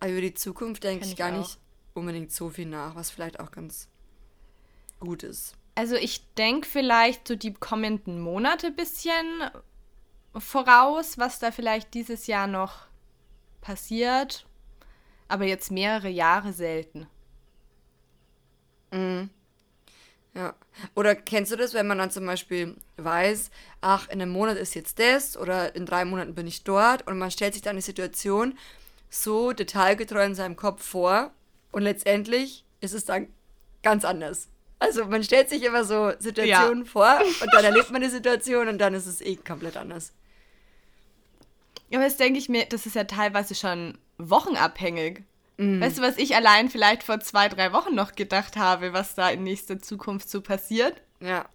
Aber 0.00 0.10
über 0.10 0.20
die 0.20 0.34
Zukunft 0.34 0.84
denke 0.84 1.04
ich, 1.04 1.12
ich 1.12 1.16
gar 1.18 1.32
auch. 1.32 1.38
nicht 1.38 1.58
unbedingt 1.94 2.32
so 2.32 2.50
viel 2.50 2.66
nach, 2.66 2.94
was 2.94 3.10
vielleicht 3.10 3.40
auch 3.40 3.50
ganz 3.50 3.88
gut 5.00 5.22
ist. 5.22 5.54
Also 5.74 5.96
ich 5.96 6.32
denke 6.34 6.68
vielleicht 6.68 7.26
so 7.26 7.34
die 7.34 7.54
kommenden 7.54 8.20
Monate 8.20 8.68
ein 8.68 8.76
bisschen 8.76 9.24
voraus, 10.36 11.18
was 11.18 11.38
da 11.38 11.50
vielleicht 11.50 11.94
dieses 11.94 12.26
Jahr 12.26 12.46
noch 12.46 12.86
passiert. 13.60 14.46
Aber 15.28 15.44
jetzt 15.44 15.70
mehrere 15.70 16.10
Jahre 16.10 16.52
selten. 16.52 17.06
Mhm. 18.90 19.30
Ja. 20.34 20.54
Oder 20.94 21.14
kennst 21.14 21.52
du 21.52 21.56
das, 21.56 21.74
wenn 21.74 21.86
man 21.86 21.98
dann 21.98 22.10
zum 22.10 22.26
Beispiel 22.26 22.76
weiß, 22.96 23.50
ach, 23.80 24.08
in 24.08 24.22
einem 24.22 24.32
Monat 24.32 24.56
ist 24.56 24.74
jetzt 24.74 24.98
das 24.98 25.36
oder 25.36 25.74
in 25.74 25.86
drei 25.86 26.04
Monaten 26.04 26.34
bin 26.34 26.46
ich 26.46 26.64
dort 26.64 27.06
und 27.06 27.18
man 27.18 27.30
stellt 27.30 27.54
sich 27.54 27.62
dann 27.62 27.76
die 27.76 27.82
Situation 27.82 28.58
so 29.10 29.52
detailgetreu 29.52 30.24
in 30.24 30.34
seinem 30.34 30.56
Kopf 30.56 30.84
vor 30.84 31.32
und 31.72 31.82
letztendlich 31.82 32.64
ist 32.80 32.94
es 32.94 33.04
dann 33.04 33.28
ganz 33.82 34.04
anders. 34.04 34.48
Also 34.78 35.04
man 35.06 35.22
stellt 35.22 35.48
sich 35.48 35.62
immer 35.62 35.84
so 35.84 36.12
Situationen 36.18 36.84
ja. 36.84 36.90
vor 36.90 37.20
und 37.40 37.52
dann 37.52 37.64
erlebt 37.64 37.90
man 37.90 38.02
die 38.02 38.08
Situation 38.08 38.68
und 38.68 38.78
dann 38.78 38.94
ist 38.94 39.06
es 39.06 39.20
eh 39.20 39.36
komplett 39.36 39.76
anders. 39.76 40.12
Ja, 41.88 41.98
aber 41.98 42.06
jetzt 42.06 42.20
denke 42.20 42.38
ich 42.38 42.48
mir, 42.48 42.64
das 42.66 42.86
ist 42.86 42.96
ja 42.96 43.04
teilweise 43.04 43.54
schon 43.54 43.98
wochenabhängig. 44.18 45.22
Mhm. 45.56 45.80
Weißt 45.80 45.98
du, 45.98 46.02
was 46.02 46.16
ich 46.16 46.34
allein 46.34 46.68
vielleicht 46.68 47.02
vor 47.02 47.20
zwei, 47.20 47.48
drei 47.48 47.72
Wochen 47.72 47.94
noch 47.94 48.14
gedacht 48.14 48.56
habe, 48.56 48.92
was 48.92 49.14
da 49.14 49.28
in 49.30 49.44
nächster 49.44 49.78
Zukunft 49.78 50.28
so 50.28 50.40
passiert? 50.40 51.00
Ja, 51.20 51.46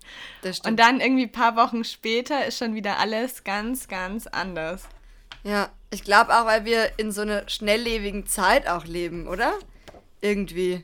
das 0.42 0.58
stimmt. 0.58 0.72
Und 0.72 0.80
dann 0.80 1.02
irgendwie 1.02 1.24
ein 1.24 1.32
paar 1.32 1.56
Wochen 1.58 1.84
später 1.84 2.46
ist 2.46 2.58
schon 2.58 2.76
wieder 2.76 3.00
alles 3.00 3.44
ganz, 3.44 3.88
ganz 3.88 4.28
anders. 4.28 4.84
Ja, 5.44 5.70
ich 5.90 6.04
glaube 6.04 6.34
auch, 6.34 6.46
weil 6.46 6.66
wir 6.66 6.92
in 6.98 7.12
so 7.12 7.22
einer 7.22 7.50
schnelllebigen 7.50 8.26
Zeit 8.28 8.68
auch 8.68 8.86
leben, 8.86 9.28
oder? 9.28 9.54
Irgendwie. 10.22 10.84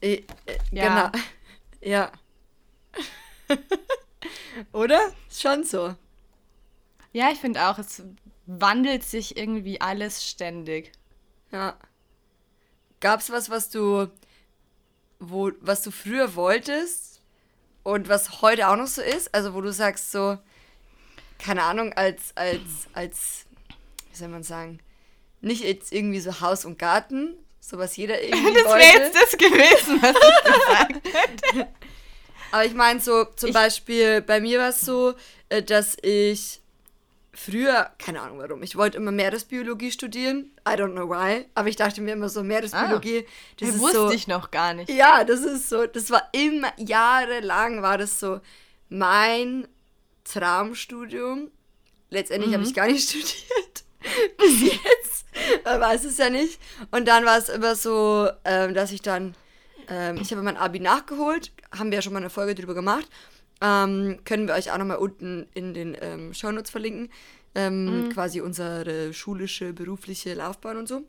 Äh, 0.00 0.22
äh, 0.46 0.58
ja. 0.70 1.10
Genau. 1.10 1.24
Ja. 1.82 2.10
Oder? 4.72 5.12
Schon 5.30 5.62
so. 5.62 5.94
Ja, 7.12 7.30
ich 7.30 7.38
finde 7.38 7.68
auch, 7.68 7.78
es 7.78 8.02
wandelt 8.46 9.04
sich 9.04 9.36
irgendwie 9.36 9.80
alles 9.80 10.28
ständig. 10.28 10.90
Ja. 11.52 11.76
Gab 12.98 13.20
es 13.20 13.30
was, 13.30 13.50
was 13.50 13.70
du 13.70 14.10
wo, 15.18 15.52
was 15.60 15.82
du 15.82 15.90
früher 15.90 16.34
wolltest 16.34 17.20
und 17.82 18.08
was 18.08 18.42
heute 18.42 18.68
auch 18.68 18.76
noch 18.76 18.86
so 18.86 19.02
ist? 19.02 19.34
Also 19.34 19.54
wo 19.54 19.60
du 19.60 19.72
sagst 19.72 20.12
so, 20.12 20.38
keine 21.38 21.62
Ahnung, 21.62 21.92
als, 21.92 22.36
als, 22.36 22.88
als, 22.92 23.46
wie 24.10 24.16
soll 24.16 24.28
man 24.28 24.42
sagen, 24.42 24.80
nicht 25.40 25.62
jetzt 25.62 25.92
irgendwie 25.92 26.20
so 26.20 26.40
Haus 26.40 26.64
und 26.64 26.78
Garten, 26.78 27.34
so 27.66 27.78
was 27.78 27.96
jeder 27.96 28.22
irgendwie 28.22 28.54
Das 28.54 28.64
wäre 28.64 28.80
jetzt 28.80 29.16
das 29.16 29.32
gewesen, 29.36 30.00
was 30.00 30.14
ich 30.16 30.44
gesagt 30.52 31.14
hätte. 31.14 31.68
Aber 32.52 32.64
ich 32.64 32.74
meine 32.74 33.00
so, 33.00 33.24
zum 33.24 33.48
ich 33.48 33.54
Beispiel, 33.54 34.22
bei 34.22 34.40
mir 34.40 34.60
war 34.60 34.68
es 34.68 34.80
so, 34.80 35.14
äh, 35.48 35.62
dass 35.62 35.96
ich 36.00 36.60
früher, 37.34 37.90
keine 37.98 38.22
Ahnung 38.22 38.38
warum, 38.38 38.62
ich 38.62 38.76
wollte 38.76 38.96
immer 38.98 39.10
Meeresbiologie 39.10 39.90
studieren. 39.90 40.52
I 40.66 40.72
don't 40.72 40.92
know 40.92 41.08
why. 41.10 41.46
Aber 41.54 41.68
ich 41.68 41.76
dachte 41.76 42.00
mir 42.00 42.12
immer 42.12 42.28
so, 42.28 42.44
Meeresbiologie, 42.44 43.26
ah, 43.26 43.54
das 43.58 43.68
ist 43.70 43.80
wusste 43.80 43.96
so. 43.96 44.10
ich 44.10 44.28
noch 44.28 44.52
gar 44.52 44.72
nicht. 44.72 44.88
Ja, 44.88 45.24
das 45.24 45.40
ist 45.40 45.68
so, 45.68 45.86
das 45.86 46.10
war 46.10 46.28
immer, 46.32 46.72
jahrelang 46.76 47.82
war 47.82 47.98
das 47.98 48.20
so 48.20 48.40
mein 48.88 49.66
Traumstudium. 50.24 51.50
Letztendlich 52.10 52.50
mhm. 52.50 52.54
habe 52.54 52.64
ich 52.64 52.74
gar 52.74 52.86
nicht 52.86 53.08
studiert. 53.10 53.84
Bis 54.38 54.62
jetzt. 54.62 55.05
Man 55.64 55.80
weiß 55.80 56.04
es 56.04 56.18
ja 56.18 56.30
nicht. 56.30 56.60
Und 56.90 57.06
dann 57.08 57.24
war 57.24 57.38
es 57.38 57.48
immer 57.48 57.74
so, 57.74 58.28
ähm, 58.44 58.74
dass 58.74 58.92
ich 58.92 59.02
dann, 59.02 59.34
ähm, 59.88 60.18
ich 60.20 60.30
habe 60.32 60.42
mein 60.42 60.56
Abi 60.56 60.80
nachgeholt, 60.80 61.52
haben 61.76 61.90
wir 61.90 61.96
ja 61.96 62.02
schon 62.02 62.12
mal 62.12 62.20
eine 62.20 62.30
Folge 62.30 62.54
drüber 62.54 62.74
gemacht. 62.74 63.08
Ähm, 63.60 64.18
können 64.24 64.46
wir 64.46 64.54
euch 64.54 64.70
auch 64.70 64.78
nochmal 64.78 64.98
unten 64.98 65.46
in 65.54 65.74
den 65.74 65.96
ähm, 66.00 66.34
Shownotes 66.34 66.70
verlinken. 66.70 67.10
Ähm, 67.54 68.04
mhm. 68.04 68.08
Quasi 68.10 68.40
unsere 68.40 69.12
schulische, 69.14 69.72
berufliche 69.72 70.34
Laufbahn 70.34 70.76
und 70.76 70.88
so. 70.88 71.02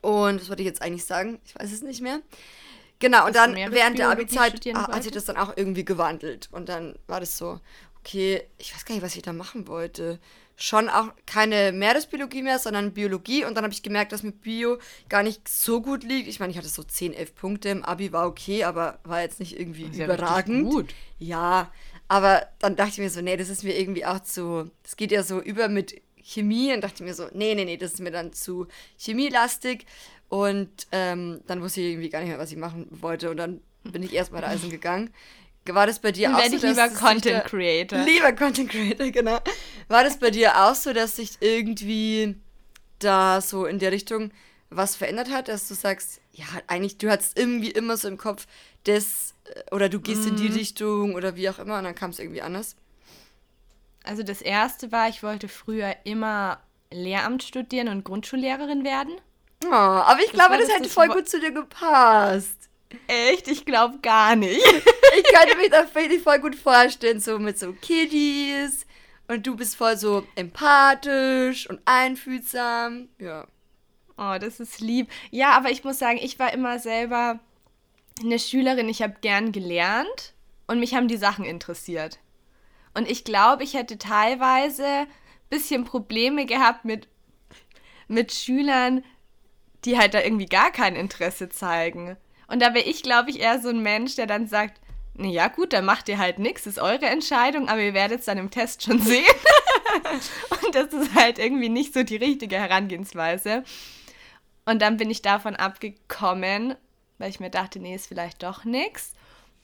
Und 0.00 0.40
das 0.40 0.48
wollte 0.48 0.62
ich 0.62 0.68
jetzt 0.68 0.82
eigentlich 0.82 1.04
sagen. 1.04 1.38
Ich 1.44 1.54
weiß 1.54 1.70
es 1.70 1.82
nicht 1.82 2.00
mehr. 2.00 2.20
Genau, 2.98 3.26
und 3.26 3.34
dann 3.34 3.54
während 3.54 3.98
der 3.98 4.10
Abi-Zeit 4.10 4.62
hat 4.74 5.02
sich 5.02 5.12
das 5.12 5.24
dann 5.24 5.36
auch 5.36 5.56
irgendwie 5.56 5.84
gewandelt. 5.84 6.48
Und 6.52 6.68
dann 6.68 6.96
war 7.06 7.20
das 7.20 7.38
so, 7.38 7.60
okay, 8.00 8.42
ich 8.58 8.74
weiß 8.74 8.84
gar 8.84 8.94
nicht, 8.94 9.04
was 9.04 9.16
ich 9.16 9.22
da 9.22 9.32
machen 9.32 9.68
wollte 9.68 10.18
schon 10.62 10.90
auch 10.90 11.08
keine 11.26 11.72
Meeresbiologie 11.72 12.42
mehr, 12.42 12.58
sondern 12.58 12.92
Biologie. 12.92 13.44
Und 13.44 13.54
dann 13.54 13.64
habe 13.64 13.72
ich 13.72 13.82
gemerkt, 13.82 14.12
dass 14.12 14.22
mir 14.22 14.32
Bio 14.32 14.78
gar 15.08 15.22
nicht 15.22 15.48
so 15.48 15.80
gut 15.80 16.04
liegt. 16.04 16.28
Ich 16.28 16.38
meine, 16.38 16.52
ich 16.52 16.58
hatte 16.58 16.68
so 16.68 16.82
10, 16.82 17.14
11 17.14 17.34
Punkte 17.34 17.70
im 17.70 17.84
Abi, 17.84 18.12
war 18.12 18.26
okay, 18.26 18.64
aber 18.64 18.98
war 19.04 19.22
jetzt 19.22 19.40
nicht 19.40 19.58
irgendwie 19.58 19.88
das 19.88 19.98
überragend. 19.98 20.66
Ja, 20.66 20.70
gut. 20.70 20.94
ja, 21.18 21.72
aber 22.08 22.46
dann 22.58 22.76
dachte 22.76 22.92
ich 22.92 22.98
mir 22.98 23.10
so, 23.10 23.22
nee, 23.22 23.36
das 23.36 23.48
ist 23.48 23.64
mir 23.64 23.78
irgendwie 23.78 24.04
auch 24.04 24.20
zu, 24.20 24.70
das 24.82 24.96
geht 24.96 25.12
ja 25.12 25.22
so 25.22 25.40
über 25.40 25.68
mit 25.68 26.00
Chemie. 26.22 26.74
Und 26.74 26.82
dachte 26.82 26.96
ich 26.96 27.08
mir 27.08 27.14
so, 27.14 27.28
nee, 27.32 27.54
nee, 27.54 27.64
nee, 27.64 27.78
das 27.78 27.94
ist 27.94 28.00
mir 28.00 28.10
dann 28.10 28.34
zu 28.34 28.66
chemielastig. 28.98 29.86
Und 30.28 30.86
ähm, 30.92 31.40
dann 31.46 31.62
wusste 31.62 31.80
ich 31.80 31.92
irgendwie 31.92 32.10
gar 32.10 32.20
nicht 32.20 32.28
mehr, 32.28 32.38
was 32.38 32.52
ich 32.52 32.58
machen 32.58 32.86
wollte. 32.90 33.30
Und 33.30 33.38
dann 33.38 33.62
bin 33.84 34.02
ich 34.02 34.12
erstmal 34.12 34.44
reisen 34.44 34.68
gegangen. 34.68 35.10
War 35.74 35.86
das 35.86 35.98
bei 35.98 36.12
dir 36.12 36.28
Dann 36.28 36.36
auch 36.36 36.44
so, 36.44 36.56
ich 36.56 36.62
lieber 36.62 36.88
Content 36.88 37.44
Creator. 37.44 37.98
Lieber 38.00 38.32
Content 38.32 38.70
Creator, 38.70 39.06
genau. 39.10 39.38
War 39.88 40.04
das 40.04 40.18
bei 40.18 40.30
dir 40.30 40.64
auch 40.64 40.74
so, 40.74 40.92
dass 40.92 41.16
sich 41.16 41.32
irgendwie 41.40 42.36
da 42.98 43.40
so 43.40 43.66
in 43.66 43.78
der 43.78 43.92
Richtung 43.92 44.30
was 44.70 44.96
verändert 44.96 45.30
hat, 45.30 45.48
dass 45.48 45.66
du 45.68 45.74
sagst, 45.74 46.20
ja, 46.32 46.46
eigentlich, 46.68 46.98
du 46.98 47.10
hattest 47.10 47.38
irgendwie 47.38 47.70
immer 47.70 47.96
so 47.96 48.08
im 48.08 48.18
Kopf, 48.18 48.46
das, 48.84 49.34
äh, 49.44 49.74
oder 49.74 49.88
du 49.88 50.00
gehst 50.00 50.24
mm. 50.24 50.28
in 50.28 50.36
die 50.36 50.48
mhm. 50.48 50.54
Richtung 50.54 51.14
oder 51.14 51.36
wie 51.36 51.50
auch 51.50 51.58
immer 51.58 51.78
und 51.78 51.84
dann 51.84 51.94
kam 51.94 52.10
es 52.10 52.20
irgendwie 52.20 52.42
anders? 52.42 52.76
Also 54.04 54.22
das 54.22 54.40
erste 54.40 54.92
war, 54.92 55.08
ich 55.08 55.22
wollte 55.22 55.48
früher 55.48 55.94
immer 56.04 56.60
Lehramt 56.92 57.42
studieren 57.42 57.88
und 57.88 58.04
Grundschullehrerin 58.04 58.84
werden. 58.84 59.12
Oh, 59.66 59.72
aber 59.72 60.20
ich 60.20 60.26
das 60.26 60.34
glaube, 60.34 60.56
das, 60.58 60.68
das 60.68 60.76
hätte 60.76 60.88
voll 60.88 61.08
gut 61.08 61.28
zu 61.28 61.38
dir 61.38 61.52
gepasst. 61.52 62.68
Echt? 63.06 63.48
Ich 63.48 63.64
glaube 63.64 63.98
gar 64.00 64.36
nicht. 64.36 64.64
ich 65.20 65.34
könnte 65.34 65.56
mir 65.56 65.70
das 65.70 65.90
voll 66.22 66.38
gut 66.40 66.56
vorstellen, 66.56 67.20
so 67.20 67.38
mit 67.38 67.58
so 67.58 67.72
Kiddies. 67.72 68.86
Und 69.28 69.46
du 69.46 69.56
bist 69.56 69.76
voll 69.76 69.96
so 69.96 70.26
empathisch 70.34 71.68
und 71.68 71.80
einfühlsam. 71.84 73.08
Ja. 73.18 73.46
Oh, 74.16 74.36
das 74.40 74.60
ist 74.60 74.80
lieb. 74.80 75.08
Ja, 75.30 75.52
aber 75.52 75.70
ich 75.70 75.84
muss 75.84 75.98
sagen, 75.98 76.18
ich 76.20 76.38
war 76.38 76.52
immer 76.52 76.78
selber 76.78 77.38
eine 78.20 78.38
Schülerin. 78.38 78.88
Ich 78.88 79.02
habe 79.02 79.16
gern 79.20 79.52
gelernt 79.52 80.34
und 80.66 80.80
mich 80.80 80.94
haben 80.94 81.08
die 81.08 81.16
Sachen 81.16 81.44
interessiert. 81.44 82.18
Und 82.92 83.08
ich 83.08 83.24
glaube, 83.24 83.62
ich 83.62 83.74
hätte 83.74 83.98
teilweise 83.98 84.84
ein 84.84 85.06
bisschen 85.48 85.84
Probleme 85.84 86.44
gehabt 86.44 86.84
mit, 86.84 87.08
mit 88.08 88.32
Schülern, 88.32 89.04
die 89.84 89.96
halt 89.96 90.14
da 90.14 90.20
irgendwie 90.20 90.46
gar 90.46 90.72
kein 90.72 90.96
Interesse 90.96 91.48
zeigen. 91.48 92.16
Und 92.48 92.60
da 92.60 92.74
wäre 92.74 92.84
ich, 92.84 93.02
glaube 93.02 93.30
ich, 93.30 93.38
eher 93.38 93.60
so 93.60 93.68
ein 93.68 93.82
Mensch, 93.82 94.16
der 94.16 94.26
dann 94.26 94.48
sagt, 94.48 94.79
ja 95.18 95.48
gut, 95.48 95.72
dann 95.72 95.84
macht 95.84 96.08
ihr 96.08 96.18
halt 96.18 96.38
nichts, 96.38 96.66
ist 96.66 96.78
eure 96.78 97.06
Entscheidung, 97.06 97.68
aber 97.68 97.80
ihr 97.80 97.94
werdet 97.94 98.20
es 98.20 98.26
dann 98.26 98.38
im 98.38 98.50
Test 98.50 98.82
schon 98.82 98.98
sehen. 99.00 99.24
und 100.64 100.74
das 100.74 100.92
ist 100.92 101.14
halt 101.14 101.38
irgendwie 101.38 101.68
nicht 101.68 101.94
so 101.94 102.02
die 102.02 102.16
richtige 102.16 102.56
Herangehensweise. 102.56 103.64
Und 104.64 104.82
dann 104.82 104.96
bin 104.96 105.10
ich 105.10 105.22
davon 105.22 105.56
abgekommen, 105.56 106.76
weil 107.18 107.30
ich 107.30 107.40
mir 107.40 107.50
dachte, 107.50 107.80
nee, 107.80 107.94
ist 107.94 108.06
vielleicht 108.06 108.42
doch 108.42 108.64
nichts. 108.64 109.12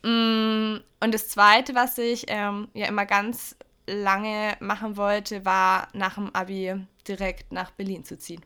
Mm, 0.03 0.77
und 1.01 1.15
das 1.15 1.29
Zweite, 1.29 1.75
was 1.75 1.97
ich 1.99 2.27
ähm, 2.29 2.69
ja 2.75 2.87
immer 2.87 3.07
ganz 3.07 3.57
lange 3.87 4.57
machen 4.61 4.97
wollte, 4.97 5.45
war 5.45 5.89
nach 5.93 6.15
dem 6.15 6.35
Abi 6.35 6.75
direkt 7.07 7.53
nach 7.53 7.71
Berlin 7.71 8.05
zu 8.05 8.19
ziehen. 8.19 8.45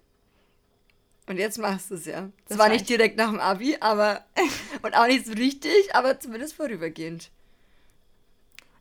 Und 1.31 1.37
jetzt 1.37 1.59
machst 1.59 1.93
du 1.93 1.95
es 1.95 2.07
ja. 2.07 2.29
Das, 2.49 2.59
war 2.59 2.69
nicht 2.69 2.89
direkt 2.89 3.17
nach 3.17 3.31
dem 3.31 3.39
Abi, 3.39 3.77
aber 3.79 4.25
und 4.83 4.97
auch 4.97 5.07
nicht 5.07 5.27
so 5.27 5.33
richtig, 5.33 5.95
aber 5.95 6.19
zumindest 6.19 6.55
vorübergehend. 6.55 7.31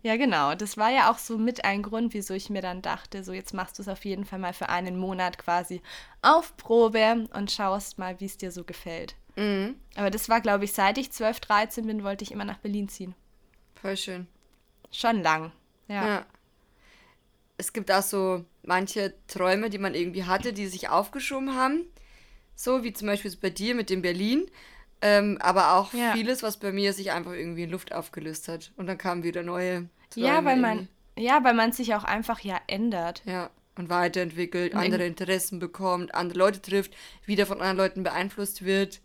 Ja, 0.02 0.18
genau. 0.18 0.56
Das 0.56 0.76
war 0.76 0.90
ja 0.90 1.12
auch 1.12 1.20
so 1.20 1.38
mit 1.38 1.64
ein 1.64 1.84
Grund, 1.84 2.16
wieso 2.16 2.34
ich 2.34 2.50
mir 2.50 2.64
dann 2.64 2.82
dachte, 2.82 3.24
so 3.24 3.34
jetzt 3.34 3.54
machst 3.54 3.78
du 3.78 3.84
es 3.84 3.88
auf 3.88 4.04
jeden 4.04 4.26
Fall 4.26 4.40
mal 4.40 4.54
für 4.54 4.68
einen 4.68 4.98
Monat 4.98 5.38
quasi 5.38 5.84
auf 6.24 6.58
Probe 6.58 7.28
und 7.36 7.52
schaust 7.52 8.00
mal, 8.00 8.20
wie 8.20 8.26
es 8.26 8.38
dir 8.38 8.52
so 8.52 8.64
gefällt. 8.64 9.14
Mhm. 9.36 9.76
Aber 9.96 10.10
das 10.10 10.28
war, 10.28 10.42
glaube 10.42 10.66
ich, 10.66 10.74
seit 10.74 10.98
ich 10.98 11.12
12, 11.12 11.42
13 11.42 11.86
bin, 11.86 12.04
wollte 12.04 12.24
ich 12.24 12.32
immer 12.32 12.46
nach 12.46 12.58
Berlin 12.58 12.90
ziehen. 12.90 13.14
Voll 13.80 13.96
schön. 13.96 14.26
Schon 14.92 15.22
lang, 15.22 15.52
ja. 15.88 16.08
ja. 16.08 16.26
Es 17.58 17.74
gibt 17.74 17.92
auch 17.92 18.02
so 18.02 18.44
manche 18.64 19.14
Träume, 19.28 19.70
die 19.70 19.78
man 19.78 19.94
irgendwie 19.94 20.24
hatte, 20.24 20.52
die 20.52 20.66
sich 20.66 20.90
aufgeschoben 20.90 21.54
haben 21.54 21.86
so 22.60 22.84
wie 22.84 22.92
zum 22.92 23.08
Beispiel 23.08 23.34
bei 23.40 23.50
dir 23.50 23.74
mit 23.74 23.90
dem 23.90 24.02
Berlin. 24.02 24.46
Ähm, 25.02 25.38
aber 25.40 25.76
auch 25.76 25.94
ja. 25.94 26.12
vieles, 26.12 26.44
was 26.44 26.58
bei 26.58 26.74
mir 26.74 26.92
sich 26.92 27.12
einfach 27.12 27.32
irgendwie 27.32 27.64
in 27.64 27.70
Luft 27.70 27.94
aufgelöst 27.94 28.50
hat. 28.50 28.74
Und 28.76 28.88
dann 28.88 28.98
kamen 28.98 29.24
wieder 29.24 29.44
neue. 29.44 29.88
Träume 30.10 30.28
ja, 30.28 30.44
weil 30.44 30.58
man, 30.58 30.90
ja, 31.18 31.42
weil 31.46 31.54
man 31.54 31.72
sich 31.72 31.96
auch 31.96 32.04
einfach 32.04 32.42
ja 32.42 32.60
ändert. 32.68 33.22
Ja, 33.26 33.50
und 33.78 33.90
weiterentwickelt, 33.90 34.74
und 34.74 34.80
andere 34.82 35.06
Interessen 35.06 35.60
bekommt, 35.60 36.14
andere 36.14 36.38
Leute 36.38 36.62
trifft, 36.62 36.94
wieder 37.26 37.46
von 37.46 37.62
anderen 37.62 37.78
Leuten 37.78 38.04
beeinflusst 38.04 38.66
wird 38.66 39.00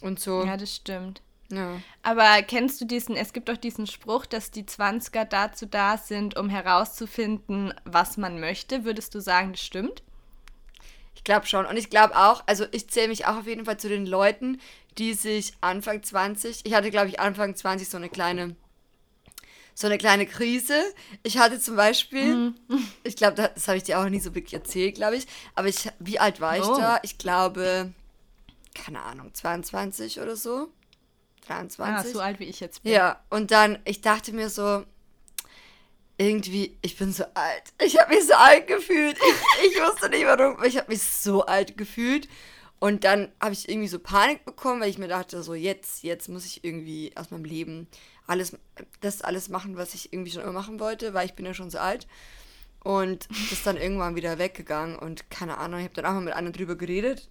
und 0.00 0.20
so. 0.20 0.44
Ja, 0.44 0.56
das 0.56 0.76
stimmt. 0.76 1.22
Ja. 1.50 1.80
Aber 2.04 2.40
kennst 2.42 2.80
du 2.80 2.84
diesen, 2.84 3.16
es 3.16 3.32
gibt 3.32 3.48
doch 3.48 3.56
diesen 3.56 3.88
Spruch, 3.88 4.26
dass 4.26 4.52
die 4.52 4.62
20er 4.62 5.24
dazu 5.24 5.66
da 5.66 5.96
sind, 5.96 6.36
um 6.38 6.48
herauszufinden, 6.48 7.74
was 7.84 8.16
man 8.16 8.38
möchte. 8.38 8.84
Würdest 8.84 9.16
du 9.16 9.20
sagen, 9.20 9.50
das 9.50 9.60
stimmt? 9.60 10.04
Ich 11.20 11.24
glaube 11.24 11.46
schon. 11.46 11.66
Und 11.66 11.76
ich 11.76 11.90
glaube 11.90 12.16
auch, 12.16 12.42
also 12.46 12.64
ich 12.72 12.88
zähle 12.88 13.08
mich 13.08 13.26
auch 13.26 13.36
auf 13.36 13.46
jeden 13.46 13.66
Fall 13.66 13.76
zu 13.76 13.90
den 13.90 14.06
Leuten, 14.06 14.58
die 14.96 15.12
sich 15.12 15.52
Anfang 15.60 16.02
20, 16.02 16.64
ich 16.64 16.72
hatte 16.72 16.90
glaube 16.90 17.08
ich 17.08 17.20
Anfang 17.20 17.54
20 17.54 17.90
so 17.90 17.98
eine 17.98 18.08
kleine, 18.08 18.56
so 19.74 19.86
eine 19.86 19.98
kleine 19.98 20.24
Krise. 20.24 20.82
Ich 21.22 21.36
hatte 21.36 21.60
zum 21.60 21.76
Beispiel, 21.76 22.34
mhm. 22.34 22.54
ich 23.04 23.16
glaube, 23.16 23.34
das, 23.34 23.50
das 23.52 23.68
habe 23.68 23.76
ich 23.76 23.84
dir 23.84 24.00
auch 24.00 24.08
nie 24.08 24.18
so 24.18 24.34
wirklich 24.34 24.54
erzählt, 24.54 24.94
glaube 24.94 25.16
ich. 25.16 25.26
Aber 25.54 25.68
ich, 25.68 25.90
wie 25.98 26.18
alt 26.18 26.40
war 26.40 26.56
ich 26.56 26.64
oh. 26.64 26.78
da? 26.78 26.98
Ich 27.02 27.18
glaube, 27.18 27.92
keine 28.74 29.02
Ahnung, 29.02 29.34
22 29.34 30.20
oder 30.20 30.36
so. 30.36 30.70
23. 31.48 31.84
Ah, 31.86 32.14
so 32.14 32.20
alt 32.20 32.40
wie 32.40 32.44
ich 32.44 32.60
jetzt 32.60 32.82
bin. 32.82 32.92
Ja, 32.92 33.20
und 33.28 33.50
dann, 33.50 33.78
ich 33.84 34.00
dachte 34.00 34.32
mir 34.32 34.48
so, 34.48 34.86
irgendwie, 36.20 36.76
ich 36.82 36.98
bin 36.98 37.14
so 37.14 37.24
alt. 37.32 37.62
Ich 37.82 37.98
habe 37.98 38.14
mich 38.14 38.26
so 38.26 38.34
alt 38.34 38.66
gefühlt. 38.66 39.16
Ich, 39.16 39.70
ich 39.70 39.80
wusste 39.80 40.10
nicht 40.10 40.26
warum, 40.26 40.56
aber 40.56 40.66
ich 40.66 40.76
habe 40.76 40.90
mich 40.90 41.02
so 41.02 41.46
alt 41.46 41.78
gefühlt. 41.78 42.28
Und 42.78 43.04
dann 43.04 43.32
habe 43.40 43.54
ich 43.54 43.70
irgendwie 43.70 43.88
so 43.88 43.98
Panik 43.98 44.44
bekommen, 44.44 44.82
weil 44.82 44.90
ich 44.90 44.98
mir 44.98 45.08
dachte, 45.08 45.42
so 45.42 45.54
jetzt, 45.54 46.02
jetzt 46.02 46.28
muss 46.28 46.44
ich 46.44 46.62
irgendwie 46.62 47.12
aus 47.14 47.30
meinem 47.30 47.44
Leben 47.44 47.88
alles, 48.26 48.54
das 49.00 49.22
alles 49.22 49.48
machen, 49.48 49.78
was 49.78 49.94
ich 49.94 50.12
irgendwie 50.12 50.30
schon 50.30 50.42
immer 50.42 50.52
machen 50.52 50.78
wollte, 50.78 51.14
weil 51.14 51.24
ich 51.24 51.32
bin 51.32 51.46
ja 51.46 51.54
schon 51.54 51.70
so 51.70 51.78
alt. 51.78 52.06
Und 52.84 53.26
das 53.30 53.52
ist 53.52 53.66
dann 53.66 53.78
irgendwann 53.78 54.14
wieder 54.14 54.38
weggegangen 54.38 54.96
und 54.96 55.30
keine 55.30 55.56
Ahnung, 55.56 55.80
ich 55.80 55.84
habe 55.84 55.94
dann 55.94 56.06
auch 56.06 56.12
mal 56.12 56.20
mit 56.20 56.34
einer 56.34 56.50
drüber 56.50 56.76
geredet. 56.76 57.30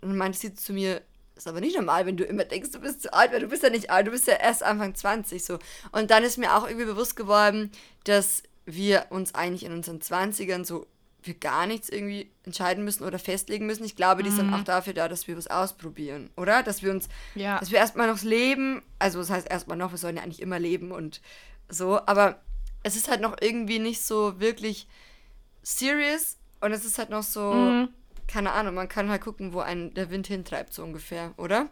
Und 0.00 0.08
dann 0.08 0.18
meinte 0.18 0.38
sie 0.38 0.54
zu 0.54 0.72
mir, 0.72 1.02
ist 1.42 1.48
aber 1.48 1.60
nicht 1.60 1.76
normal, 1.76 2.06
wenn 2.06 2.16
du 2.16 2.24
immer 2.24 2.44
denkst, 2.44 2.70
du 2.70 2.80
bist 2.80 3.02
zu 3.02 3.12
alt, 3.12 3.32
weil 3.32 3.40
du 3.40 3.48
bist 3.48 3.62
ja 3.62 3.70
nicht 3.70 3.90
alt, 3.90 4.06
du 4.06 4.12
bist 4.12 4.28
ja 4.28 4.34
erst 4.34 4.62
Anfang 4.62 4.94
20 4.94 5.44
so. 5.44 5.58
Und 5.90 6.10
dann 6.10 6.22
ist 6.22 6.38
mir 6.38 6.56
auch 6.56 6.66
irgendwie 6.66 6.86
bewusst 6.86 7.16
geworden, 7.16 7.72
dass 8.04 8.44
wir 8.64 9.06
uns 9.10 9.34
eigentlich 9.34 9.64
in 9.64 9.72
unseren 9.72 9.98
20ern 9.98 10.64
so 10.64 10.86
für 11.20 11.34
gar 11.34 11.66
nichts 11.66 11.88
irgendwie 11.88 12.30
entscheiden 12.44 12.84
müssen 12.84 13.04
oder 13.04 13.18
festlegen 13.18 13.66
müssen. 13.66 13.84
Ich 13.84 13.96
glaube, 13.96 14.22
die 14.22 14.30
mhm. 14.30 14.36
sind 14.36 14.54
auch 14.54 14.64
dafür 14.64 14.92
da, 14.92 15.08
dass 15.08 15.26
wir 15.26 15.36
was 15.36 15.48
ausprobieren, 15.48 16.30
oder? 16.36 16.62
Dass 16.62 16.82
wir 16.82 16.90
uns, 16.90 17.08
ja. 17.34 17.58
dass 17.58 17.70
wir 17.70 17.78
erstmal 17.78 18.08
noch 18.08 18.22
leben, 18.22 18.82
also 18.98 19.18
das 19.18 19.30
heißt 19.30 19.50
erstmal 19.50 19.76
noch, 19.76 19.92
wir 19.92 19.98
sollen 19.98 20.16
ja 20.16 20.22
eigentlich 20.22 20.42
immer 20.42 20.58
leben 20.58 20.90
und 20.92 21.20
so, 21.68 22.00
aber 22.06 22.40
es 22.82 22.96
ist 22.96 23.08
halt 23.08 23.20
noch 23.20 23.36
irgendwie 23.40 23.78
nicht 23.78 24.02
so 24.02 24.40
wirklich 24.40 24.86
serious 25.62 26.38
und 26.60 26.72
es 26.72 26.84
ist 26.84 26.98
halt 26.98 27.10
noch 27.10 27.22
so, 27.22 27.52
mhm. 27.52 27.88
Keine 28.28 28.52
Ahnung, 28.52 28.74
man 28.74 28.88
kann 28.88 29.10
halt 29.10 29.22
gucken, 29.22 29.52
wo 29.52 29.60
einen 29.60 29.94
der 29.94 30.10
Wind 30.10 30.26
hintreibt, 30.26 30.72
so 30.72 30.82
ungefähr, 30.82 31.32
oder? 31.36 31.68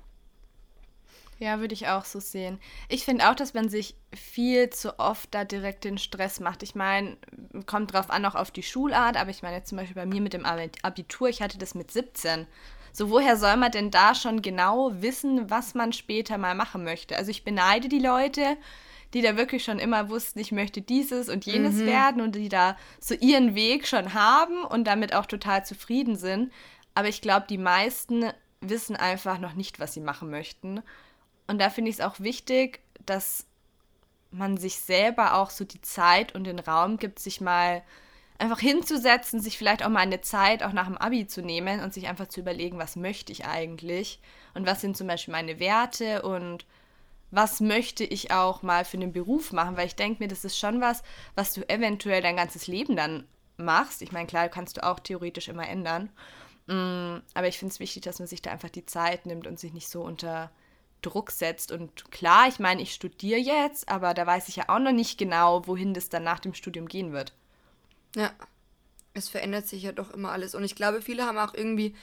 Ja, 1.38 1.58
würde 1.58 1.72
ich 1.72 1.88
auch 1.88 2.04
so 2.04 2.20
sehen. 2.20 2.60
Ich 2.90 3.06
finde 3.06 3.30
auch, 3.30 3.34
dass 3.34 3.54
man 3.54 3.70
sich 3.70 3.94
viel 4.14 4.68
zu 4.68 4.98
oft 4.98 5.34
da 5.34 5.44
direkt 5.44 5.84
den 5.84 5.96
Stress 5.96 6.38
macht. 6.38 6.62
Ich 6.62 6.74
meine, 6.74 7.16
kommt 7.64 7.94
drauf 7.94 8.10
an, 8.10 8.26
auch 8.26 8.34
auf 8.34 8.50
die 8.50 8.62
Schulart, 8.62 9.16
aber 9.16 9.30
ich 9.30 9.42
meine 9.42 9.56
jetzt 9.56 9.70
zum 9.70 9.78
Beispiel 9.78 9.94
bei 9.94 10.04
mir 10.04 10.20
mit 10.20 10.34
dem 10.34 10.44
Abitur, 10.44 11.28
ich 11.30 11.40
hatte 11.40 11.56
das 11.56 11.74
mit 11.74 11.90
17. 11.90 12.46
So, 12.92 13.08
woher 13.08 13.38
soll 13.38 13.56
man 13.56 13.70
denn 13.70 13.90
da 13.90 14.14
schon 14.14 14.42
genau 14.42 14.90
wissen, 15.00 15.48
was 15.48 15.74
man 15.74 15.94
später 15.94 16.36
mal 16.36 16.54
machen 16.54 16.84
möchte? 16.84 17.16
Also 17.16 17.30
ich 17.30 17.42
beneide 17.42 17.88
die 17.88 18.00
Leute, 18.00 18.58
die 19.14 19.22
da 19.22 19.36
wirklich 19.36 19.64
schon 19.64 19.78
immer 19.78 20.08
wussten, 20.08 20.38
ich 20.38 20.52
möchte 20.52 20.82
dieses 20.82 21.28
und 21.28 21.44
jenes 21.46 21.76
mhm. 21.76 21.86
werden 21.86 22.22
und 22.22 22.34
die 22.34 22.48
da 22.48 22.76
so 23.00 23.14
ihren 23.14 23.54
Weg 23.54 23.86
schon 23.86 24.14
haben 24.14 24.64
und 24.64 24.84
damit 24.84 25.14
auch 25.14 25.26
total 25.26 25.64
zufrieden 25.64 26.16
sind. 26.16 26.52
Aber 26.94 27.08
ich 27.08 27.20
glaube, 27.20 27.46
die 27.48 27.58
meisten 27.58 28.30
wissen 28.60 28.96
einfach 28.96 29.38
noch 29.38 29.54
nicht, 29.54 29.80
was 29.80 29.94
sie 29.94 30.00
machen 30.00 30.30
möchten. 30.30 30.82
Und 31.46 31.60
da 31.60 31.70
finde 31.70 31.90
ich 31.90 31.96
es 31.96 32.04
auch 32.04 32.20
wichtig, 32.20 32.80
dass 33.06 33.46
man 34.30 34.56
sich 34.56 34.78
selber 34.80 35.34
auch 35.34 35.50
so 35.50 35.64
die 35.64 35.80
Zeit 35.80 36.34
und 36.34 36.44
den 36.44 36.60
Raum 36.60 36.98
gibt, 36.98 37.18
sich 37.18 37.40
mal 37.40 37.82
einfach 38.38 38.60
hinzusetzen, 38.60 39.40
sich 39.40 39.58
vielleicht 39.58 39.84
auch 39.84 39.88
mal 39.88 40.00
eine 40.00 40.20
Zeit 40.20 40.62
auch 40.62 40.72
nach 40.72 40.86
dem 40.86 40.96
Abi 40.96 41.26
zu 41.26 41.42
nehmen 41.42 41.80
und 41.80 41.92
sich 41.92 42.08
einfach 42.08 42.28
zu 42.28 42.40
überlegen, 42.40 42.78
was 42.78 42.96
möchte 42.96 43.32
ich 43.32 43.44
eigentlich 43.44 44.20
und 44.54 44.66
was 44.66 44.80
sind 44.80 44.96
zum 44.96 45.06
Beispiel 45.06 45.32
meine 45.32 45.58
Werte 45.58 46.22
und 46.22 46.64
was 47.30 47.60
möchte 47.60 48.04
ich 48.04 48.32
auch 48.32 48.62
mal 48.62 48.84
für 48.84 48.96
einen 48.96 49.12
Beruf 49.12 49.52
machen, 49.52 49.76
weil 49.76 49.86
ich 49.86 49.96
denke 49.96 50.22
mir, 50.22 50.28
das 50.28 50.44
ist 50.44 50.58
schon 50.58 50.80
was, 50.80 51.02
was 51.34 51.52
du 51.52 51.68
eventuell 51.68 52.22
dein 52.22 52.36
ganzes 52.36 52.66
Leben 52.66 52.96
dann 52.96 53.24
machst. 53.56 54.02
Ich 54.02 54.12
meine, 54.12 54.26
klar, 54.26 54.48
kannst 54.48 54.76
du 54.76 54.84
auch 54.84 55.00
theoretisch 55.00 55.48
immer 55.48 55.68
ändern. 55.68 56.10
Mm, 56.66 57.18
aber 57.34 57.48
ich 57.48 57.58
finde 57.58 57.72
es 57.72 57.80
wichtig, 57.80 58.02
dass 58.02 58.18
man 58.18 58.28
sich 58.28 58.42
da 58.42 58.50
einfach 58.50 58.70
die 58.70 58.86
Zeit 58.86 59.26
nimmt 59.26 59.46
und 59.46 59.60
sich 59.60 59.72
nicht 59.72 59.88
so 59.88 60.02
unter 60.02 60.50
Druck 61.02 61.30
setzt. 61.30 61.72
Und 61.72 62.10
klar, 62.10 62.48
ich 62.48 62.58
meine, 62.58 62.82
ich 62.82 62.92
studiere 62.92 63.40
jetzt, 63.40 63.88
aber 63.88 64.14
da 64.14 64.26
weiß 64.26 64.48
ich 64.48 64.56
ja 64.56 64.64
auch 64.68 64.78
noch 64.78 64.92
nicht 64.92 65.18
genau, 65.18 65.66
wohin 65.66 65.94
das 65.94 66.08
dann 66.08 66.24
nach 66.24 66.40
dem 66.40 66.54
Studium 66.54 66.88
gehen 66.88 67.12
wird. 67.12 67.32
Ja, 68.16 68.32
es 69.14 69.28
verändert 69.28 69.66
sich 69.66 69.82
ja 69.82 69.92
doch 69.92 70.10
immer 70.10 70.32
alles. 70.32 70.54
Und 70.54 70.64
ich 70.64 70.74
glaube, 70.74 71.02
viele 71.02 71.24
haben 71.24 71.38
auch 71.38 71.54
irgendwie 71.54 71.94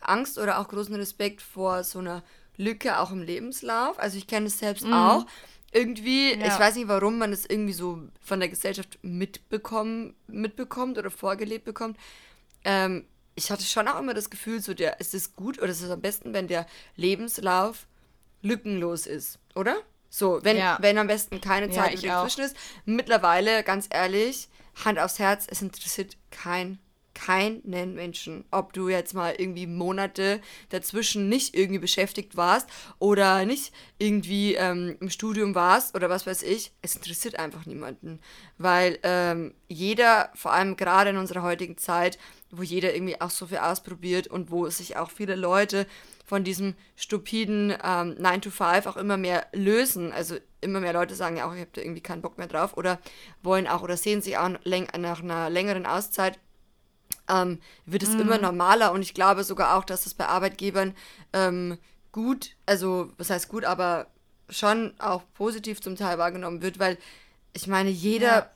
Angst 0.00 0.38
oder 0.38 0.58
auch 0.58 0.68
großen 0.68 0.94
Respekt 0.94 1.42
vor 1.42 1.84
so 1.84 1.98
einer 1.98 2.22
Lücke 2.56 2.98
auch 2.98 3.10
im 3.10 3.22
Lebenslauf. 3.22 3.98
Also 3.98 4.18
ich 4.18 4.26
kenne 4.26 4.46
es 4.46 4.58
selbst 4.58 4.84
mhm. 4.84 4.92
auch. 4.92 5.26
Irgendwie, 5.72 6.34
ja. 6.34 6.46
ich 6.46 6.58
weiß 6.58 6.76
nicht, 6.76 6.88
warum 6.88 7.18
man 7.18 7.32
es 7.32 7.44
irgendwie 7.44 7.72
so 7.72 8.00
von 8.20 8.40
der 8.40 8.48
Gesellschaft 8.48 8.98
mitbekommen, 9.02 10.14
mitbekommt 10.26 10.96
oder 10.96 11.10
vorgelebt 11.10 11.64
bekommt. 11.64 11.98
Ähm, 12.64 13.04
ich 13.34 13.50
hatte 13.50 13.64
schon 13.64 13.86
auch 13.86 13.98
immer 13.98 14.14
das 14.14 14.30
Gefühl, 14.30 14.60
so 14.60 14.74
der, 14.74 15.00
ist 15.00 15.12
es 15.12 15.36
gut 15.36 15.58
oder 15.58 15.68
ist 15.68 15.82
es 15.82 15.90
am 15.90 16.00
besten, 16.00 16.32
wenn 16.32 16.48
der 16.48 16.66
Lebenslauf 16.96 17.86
lückenlos 18.42 19.06
ist, 19.06 19.38
oder? 19.54 19.76
So, 20.08 20.40
wenn, 20.42 20.56
ja. 20.56 20.78
wenn 20.80 20.96
am 20.98 21.08
besten 21.08 21.40
keine 21.40 21.68
Zeit 21.68 22.00
ja, 22.00 22.22
dazwischen 22.22 22.44
ist. 22.44 22.56
Mittlerweile, 22.86 23.62
ganz 23.62 23.88
ehrlich, 23.90 24.48
Hand 24.84 24.98
aufs 24.98 25.18
Herz, 25.18 25.46
es 25.50 25.60
interessiert 25.60 26.16
kein, 26.30 26.78
keinen 27.16 27.62
Menschen, 27.64 28.44
ob 28.50 28.72
du 28.72 28.88
jetzt 28.88 29.14
mal 29.14 29.34
irgendwie 29.36 29.66
Monate 29.66 30.40
dazwischen 30.68 31.28
nicht 31.28 31.54
irgendwie 31.56 31.78
beschäftigt 31.78 32.36
warst 32.36 32.68
oder 32.98 33.44
nicht 33.46 33.72
irgendwie 33.98 34.54
ähm, 34.54 34.96
im 35.00 35.08
Studium 35.08 35.54
warst 35.54 35.94
oder 35.94 36.10
was 36.10 36.26
weiß 36.26 36.42
ich. 36.42 36.72
Es 36.82 36.94
interessiert 36.94 37.38
einfach 37.38 37.64
niemanden, 37.64 38.20
weil 38.58 38.98
ähm, 39.02 39.54
jeder, 39.66 40.30
vor 40.34 40.52
allem 40.52 40.76
gerade 40.76 41.10
in 41.10 41.16
unserer 41.16 41.42
heutigen 41.42 41.78
Zeit, 41.78 42.18
wo 42.50 42.62
jeder 42.62 42.94
irgendwie 42.94 43.20
auch 43.20 43.30
so 43.30 43.46
viel 43.46 43.58
ausprobiert 43.58 44.28
und 44.28 44.50
wo 44.50 44.68
sich 44.68 44.96
auch 44.96 45.10
viele 45.10 45.34
Leute 45.34 45.86
von 46.24 46.44
diesem 46.44 46.74
stupiden 46.96 47.74
ähm, 47.82 48.14
9 48.18 48.42
to 48.42 48.50
5 48.50 48.86
auch 48.86 48.96
immer 48.96 49.16
mehr 49.16 49.46
lösen. 49.52 50.12
Also 50.12 50.36
immer 50.60 50.80
mehr 50.80 50.92
Leute 50.92 51.14
sagen 51.14 51.38
ja 51.38 51.48
auch, 51.48 51.54
ich 51.54 51.60
habe 51.60 51.70
da 51.72 51.80
irgendwie 51.80 52.02
keinen 52.02 52.22
Bock 52.22 52.36
mehr 52.36 52.48
drauf 52.48 52.76
oder 52.76 52.98
wollen 53.42 53.66
auch 53.66 53.82
oder 53.82 53.96
sehen 53.96 54.20
sich 54.20 54.36
auch 54.36 54.48
nach 54.48 55.22
einer 55.22 55.50
längeren 55.50 55.86
Auszeit 55.86 56.38
ähm, 57.28 57.60
wird 57.84 58.02
es 58.02 58.10
mm. 58.10 58.20
immer 58.20 58.38
normaler 58.38 58.92
und 58.92 59.02
ich 59.02 59.14
glaube 59.14 59.44
sogar 59.44 59.76
auch, 59.76 59.84
dass 59.84 60.06
es 60.06 60.14
bei 60.14 60.26
Arbeitgebern 60.26 60.94
ähm, 61.32 61.78
gut, 62.12 62.56
also 62.64 63.12
was 63.18 63.30
heißt 63.30 63.48
gut, 63.48 63.64
aber 63.64 64.06
schon 64.48 64.94
auch 64.98 65.22
positiv 65.34 65.80
zum 65.80 65.96
Teil 65.96 66.18
wahrgenommen 66.18 66.62
wird, 66.62 66.78
weil 66.78 66.98
ich 67.52 67.66
meine, 67.66 67.90
jeder 67.90 68.26
ja. 68.26 68.50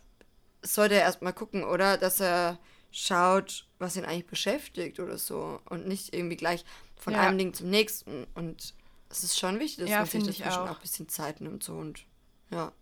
sollte 0.63 0.95
erstmal 0.95 1.33
gucken, 1.33 1.65
oder? 1.65 1.97
Dass 1.97 2.21
er 2.21 2.59
schaut, 2.91 3.67
was 3.79 3.97
ihn 3.97 4.05
eigentlich 4.05 4.27
beschäftigt 4.27 5.01
oder 5.01 5.17
so 5.19 5.61
und 5.69 5.87
nicht 5.87 6.15
irgendwie 6.15 6.37
gleich 6.37 6.65
von 6.97 7.15
ja. 7.15 7.21
einem 7.21 7.39
Ding 7.39 7.55
zum 7.55 7.71
nächsten. 7.71 8.27
Und 8.35 8.75
es 9.09 9.25
ist 9.25 9.39
schon 9.39 9.59
wichtig, 9.59 9.85
dass 9.85 9.91
ja, 9.91 9.99
man 9.99 10.07
sich 10.07 10.25
dazwischen 10.25 10.61
auch. 10.61 10.71
auch 10.71 10.77
ein 10.77 10.83
bisschen 10.83 11.09
Zeit 11.09 11.41
nimmt 11.41 11.63
so 11.63 11.75
und 11.75 12.05
ja. 12.51 12.73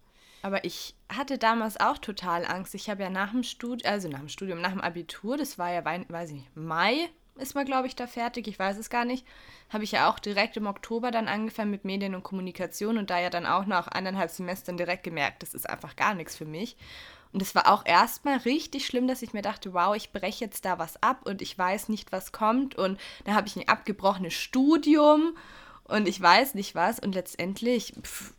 Aber 0.43 0.65
ich 0.65 0.95
hatte 1.09 1.39
damals 1.39 1.81
auch 1.81 1.99
total 1.99 2.45
Angst. 2.45 2.75
Ich 2.75 2.89
habe 2.89 3.03
ja 3.03 3.11
nach 3.11 3.33
dem 3.33 3.43
Studium, 3.43 3.91
also 3.91 4.09
nach 4.09 4.21
dem 4.21 4.29
Studium, 4.29 4.61
nach 4.61 4.73
dem 4.73 4.81
Abitur, 4.81 5.37
das 5.37 5.59
war 5.59 5.73
ja, 5.73 5.85
weiß 5.85 6.31
ich 6.31 6.37
nicht, 6.37 6.57
Mai 6.57 7.09
ist 7.39 7.55
man, 7.55 7.65
glaube 7.65 7.87
ich, 7.87 7.97
da 7.97 8.07
fertig, 8.07 8.49
ich 8.49 8.59
weiß 8.59 8.79
es 8.79 8.91
gar 8.91 9.05
nicht, 9.05 9.27
habe 9.71 9.85
ich 9.85 9.93
ja 9.93 10.11
auch 10.11 10.19
direkt 10.19 10.57
im 10.57 10.67
Oktober 10.67 11.11
dann 11.11 11.29
angefangen 11.29 11.71
mit 11.71 11.85
Medien 11.85 12.15
und 12.15 12.25
Kommunikation 12.25 12.99
und 12.99 13.11
da 13.11 13.21
ja 13.21 13.31
dann 13.31 13.47
auch 13.47 13.67
nach 13.67 13.89
eineinhalb 13.89 14.31
Semestern 14.31 14.77
direkt 14.77 15.05
gemerkt, 15.05 15.43
das 15.43 15.55
ist 15.55 15.69
einfach 15.69 15.97
gar 15.97 16.15
nichts 16.15 16.37
für 16.37 16.45
mich. 16.45 16.77
Und 17.33 17.43
es 17.43 17.55
war 17.55 17.71
auch 17.71 17.85
erstmal 17.85 18.39
richtig 18.39 18.87
schlimm, 18.87 19.07
dass 19.07 19.23
ich 19.23 19.35
mir 19.35 19.43
dachte, 19.43 19.75
wow, 19.75 19.95
ich 19.95 20.13
breche 20.13 20.45
jetzt 20.45 20.65
da 20.65 20.79
was 20.79 21.03
ab 21.03 21.21
und 21.27 21.43
ich 21.43 21.57
weiß 21.59 21.91
nicht, 21.91 22.11
was 22.11 22.33
kommt. 22.33 22.75
Und 22.75 22.99
dann 23.25 23.35
habe 23.35 23.47
ich 23.47 23.57
ein 23.57 23.69
abgebrochenes 23.69 24.33
Studium 24.33 25.37
und 25.85 26.09
ich 26.09 26.21
weiß 26.21 26.55
nicht 26.55 26.75
was. 26.75 26.99
Und 26.99 27.15
letztendlich 27.15 27.93
pff, 28.03 28.33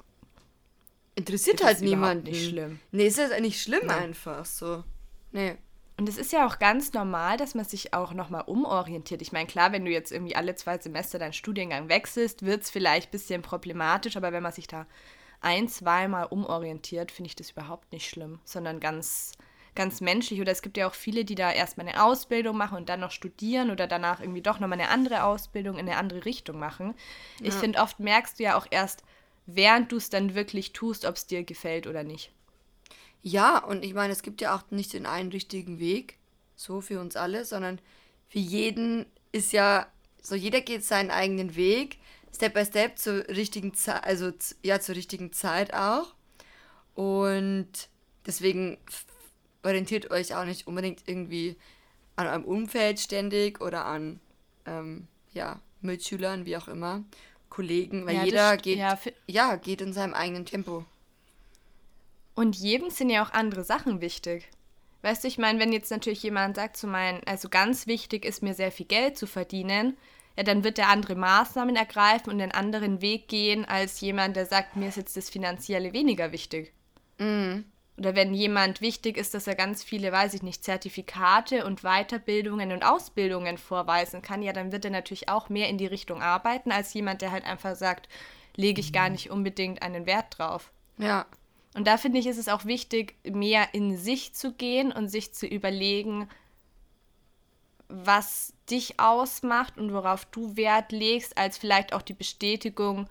interessiert 1.20 1.64
halt 1.64 1.82
niemanden. 1.82 2.24
Nicht 2.24 2.50
schlimm. 2.50 2.80
Nee, 2.92 3.08
ist 3.08 3.20
das 3.20 3.32
eigentlich 3.32 3.62
schlimm 3.62 3.86
Nein. 3.86 4.04
einfach 4.04 4.46
so. 4.46 4.84
Nee. 5.32 5.58
Und 5.98 6.08
es 6.08 6.18
ist 6.18 6.32
ja 6.32 6.48
auch 6.48 6.60
ganz 6.60 6.94
normal, 6.94 7.36
dass 7.36 7.56
man 7.56 7.66
sich 7.66 7.94
auch 7.94 8.14
nochmal 8.14 8.44
umorientiert. 8.48 9.22
Ich 9.22 9.34
meine, 9.34 9.48
klar, 9.48 9.74
wenn 9.74 9.84
du 9.84 9.92
jetzt 9.92 10.14
irgendwie 10.14 10.36
alle 10.36 10.56
zwei 10.56 10.78
Semester 10.78 11.20
deinen 11.20 11.34
Studiengang 11.34 11.90
wechselst, 11.90 12.46
wird 12.46 12.64
es 12.64 12.70
vielleicht 12.70 13.10
ein 13.10 13.12
bisschen 13.12 13.42
problematisch, 13.42 14.16
aber 14.16 14.32
wenn 14.32 14.42
man 14.42 14.54
sich 14.54 14.68
da 14.68 14.86
ein, 15.42 15.68
zweimal 15.68 16.28
umorientiert, 16.28 17.12
finde 17.12 17.28
ich 17.28 17.36
das 17.36 17.52
überhaupt 17.52 17.92
nicht 17.92 18.10
schlimm, 18.10 18.40
sondern 18.46 18.80
ganz, 18.80 19.34
ganz 19.76 20.00
menschlich. 20.00 20.40
Oder 20.40 20.54
es 20.54 20.62
gibt 20.62 20.78
ja 20.78 20.88
auch 20.88 20.94
viele, 20.94 21.26
die 21.26 21.36
da 21.36 21.52
erstmal 21.52 21.86
eine 21.86 22.02
Ausbildung 22.02 22.56
machen 22.56 22.78
und 22.78 22.88
dann 22.88 23.02
noch 23.02 23.12
studieren 23.12 23.70
oder 23.70 23.86
danach 23.86 24.22
irgendwie 24.22 24.42
doch 24.42 24.62
nochmal 24.62 24.80
eine 24.80 24.90
andere 24.90 25.24
Ausbildung 25.24 25.78
in 25.78 25.90
eine 25.90 25.98
andere 25.98 26.24
Richtung 26.24 26.60
machen. 26.60 26.96
Ja. 27.42 27.48
Ich 27.48 27.56
finde, 27.56 27.80
oft 27.80 28.00
merkst 28.00 28.40
du 28.40 28.44
ja 28.44 28.58
auch 28.58 28.68
erst, 28.72 29.04
während 29.56 29.92
du 29.92 29.98
es 29.98 30.10
dann 30.10 30.36
wirklich 30.36 30.74
tust, 30.74 31.06
ob 31.06 31.16
es 31.16 31.28
dir 31.28 31.44
gefällt 31.44 31.88
oder 31.88 32.04
nicht. 32.04 32.32
Ja, 33.22 33.64
und 33.64 33.84
ich 33.84 33.94
meine, 33.94 34.14
es 34.14 34.22
gibt 34.22 34.42
ja 34.42 34.56
auch 34.56 34.64
nicht 34.72 34.94
den 34.94 35.06
einen 35.06 35.32
richtigen 35.32 35.80
Weg, 35.80 36.18
so 36.56 36.82
für 36.82 37.00
uns 37.00 37.16
alle, 37.16 37.46
sondern 37.46 37.80
für 38.30 38.40
jeden 38.40 39.06
ist 39.32 39.52
ja, 39.52 39.88
so 40.22 40.36
jeder 40.36 40.62
geht 40.62 40.84
seinen 40.84 41.12
eigenen 41.12 41.56
Weg. 41.56 41.98
Step 42.34 42.54
by 42.54 42.66
Step 42.66 42.98
zur 42.98 43.28
richtigen 43.28 43.74
Zeit, 43.74 44.04
also 44.04 44.32
ja, 44.64 44.80
zur 44.80 44.96
richtigen 44.96 45.34
Zeit 45.34 45.74
auch. 45.74 46.14
Und 46.96 47.90
deswegen 48.26 48.78
orientiert 49.64 50.12
euch 50.12 50.36
auch 50.36 50.46
nicht 50.46 50.68
unbedingt 50.68 51.04
irgendwie 51.08 51.56
an 52.16 52.28
eurem 52.28 52.46
Umfeld 52.46 53.00
ständig 53.00 53.62
oder 53.62 53.86
an 53.86 54.20
ähm, 54.66 55.08
ja, 55.34 55.60
Mitschülern, 55.82 56.46
wie 56.46 56.58
auch 56.58 56.68
immer, 56.68 57.04
Kollegen, 57.50 58.06
weil 58.06 58.16
ja, 58.16 58.24
jeder 58.24 58.58
geht, 58.58 58.78
ja, 58.78 58.98
ja, 59.28 59.56
geht 59.56 59.82
in 59.82 59.94
seinem 59.94 60.14
eigenen 60.14 60.46
Tempo. 60.46 60.86
Und 62.36 62.56
jedem 62.56 62.90
sind 62.90 63.10
ja 63.10 63.24
auch 63.24 63.32
andere 63.32 63.64
Sachen 63.64 64.02
wichtig. 64.02 64.48
Weißt 65.02 65.24
du, 65.24 65.28
ich 65.28 65.38
meine, 65.38 65.60
wenn 65.60 65.74
jetzt 65.74 65.92
natürlich 65.92 66.24
jemand 66.24 66.56
sagt 66.56 66.78
zu 66.78 66.88
meinen, 66.88 67.22
also 67.26 67.50
ganz 67.50 67.88
wichtig 67.88 68.26
ist 68.26 68.44
mir 68.44 68.54
sehr 68.54 68.72
viel 68.72 68.86
Geld 68.86 69.18
zu 69.18 69.28
verdienen, 69.28 69.98
ja, 70.38 70.44
dann 70.44 70.64
wird 70.64 70.78
der 70.78 70.90
andere 70.90 71.16
Maßnahmen 71.16 71.76
ergreifen 71.76 72.32
und 72.32 72.42
einen 72.42 72.52
anderen 72.52 73.02
Weg 73.02 73.28
gehen 73.28 73.66
als 73.66 74.00
jemand, 74.02 74.36
der 74.36 74.46
sagt, 74.46 74.76
mir 74.76 74.90
ist 74.90 74.98
jetzt 74.98 75.18
das 75.18 75.30
Finanzielle 75.30 75.94
weniger 75.94 76.32
wichtig. 76.32 76.74
Mhm. 77.18 77.66
Oder 78.00 78.16
wenn 78.16 78.34
jemand 78.34 78.80
wichtig 78.80 79.18
ist, 79.18 79.34
dass 79.34 79.46
er 79.46 79.56
ganz 79.56 79.84
viele, 79.84 80.14
weiß 80.14 80.34
ich 80.34 80.42
nicht, 80.42 80.64
Zertifikate 80.64 81.66
und 81.66 81.82
Weiterbildungen 81.82 82.72
und 82.72 82.82
Ausbildungen 82.82 83.58
vorweisen 83.58 84.22
kann, 84.22 84.42
ja, 84.42 84.54
dann 84.54 84.72
wird 84.72 84.86
er 84.86 84.92
natürlich 84.92 85.28
auch 85.28 85.50
mehr 85.50 85.68
in 85.68 85.78
die 85.78 85.86
Richtung 85.86 86.22
arbeiten, 86.22 86.72
als 86.72 86.94
jemand, 86.94 87.22
der 87.22 87.32
halt 87.32 87.44
einfach 87.44 87.76
sagt, 87.76 88.08
lege 88.56 88.80
ich 88.80 88.94
gar 88.94 89.10
nicht 89.10 89.30
unbedingt 89.30 89.82
einen 89.82 90.06
Wert 90.06 90.38
drauf. 90.38 90.72
Ja. 90.98 91.26
Und 91.76 91.88
da 91.88 91.98
finde 91.98 92.20
ich, 92.20 92.28
ist 92.28 92.38
es 92.38 92.48
auch 92.48 92.64
wichtig, 92.64 93.16
mehr 93.24 93.74
in 93.74 93.98
sich 93.98 94.34
zu 94.34 94.54
gehen 94.54 94.94
und 94.94 95.10
sich 95.10 95.34
zu 95.34 95.46
überlegen, 95.46 96.30
was 97.90 98.54
dich 98.70 98.98
ausmacht 99.00 99.78
und 99.78 99.94
worauf 99.94 100.24
du 100.26 100.56
Wert 100.56 100.94
legst, 100.94 101.38
als 101.38 101.58
vielleicht 101.58 101.92
auch 101.92 102.02
die 102.02 102.14
Bestätigung 102.14 103.10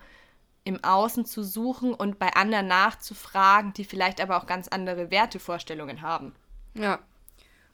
im 0.63 0.83
Außen 0.83 1.25
zu 1.25 1.43
suchen 1.43 1.93
und 1.93 2.19
bei 2.19 2.33
anderen 2.33 2.67
nachzufragen, 2.67 3.73
die 3.73 3.85
vielleicht 3.85 4.21
aber 4.21 4.37
auch 4.37 4.45
ganz 4.45 4.67
andere 4.67 5.09
Wertevorstellungen 5.09 6.01
haben. 6.01 6.33
Ja. 6.75 6.99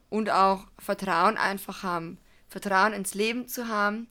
Und 0.10 0.30
auch 0.30 0.66
Vertrauen 0.80 1.38
einfach 1.38 1.84
haben. 1.84 2.20
Vertrauen 2.48 2.94
ins 2.94 3.16
Leben 3.16 3.48
zu 3.48 3.68
haben. 3.68 4.08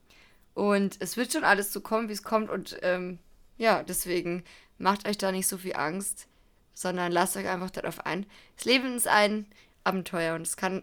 Und 0.54 0.96
es 1.00 1.16
wird 1.16 1.32
schon 1.32 1.44
alles 1.44 1.72
so 1.72 1.80
kommen, 1.80 2.08
wie 2.08 2.12
es 2.12 2.22
kommt. 2.22 2.50
Und 2.50 2.78
ähm, 2.82 3.18
ja, 3.56 3.82
deswegen 3.82 4.44
macht 4.78 5.08
euch 5.08 5.18
da 5.18 5.32
nicht 5.32 5.46
so 5.46 5.58
viel 5.58 5.74
Angst, 5.74 6.28
sondern 6.74 7.12
lasst 7.12 7.36
euch 7.36 7.48
einfach 7.48 7.70
darauf 7.70 8.04
ein. 8.04 8.26
Das 8.56 8.64
Leben 8.64 8.96
ist 8.96 9.08
ein 9.08 9.46
Abenteuer 9.84 10.34
und 10.34 10.42
es 10.42 10.56
kann 10.56 10.82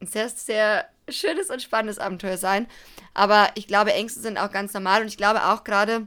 ein 0.00 0.06
sehr, 0.06 0.28
sehr 0.28 0.88
schönes 1.08 1.50
und 1.50 1.62
spannendes 1.62 1.98
Abenteuer 1.98 2.38
sein. 2.38 2.66
Aber 3.12 3.50
ich 3.54 3.66
glaube, 3.66 3.92
Ängste 3.92 4.20
sind 4.20 4.38
auch 4.38 4.50
ganz 4.50 4.72
normal 4.72 5.02
und 5.02 5.08
ich 5.08 5.16
glaube 5.16 5.44
auch 5.44 5.64
gerade 5.64 6.06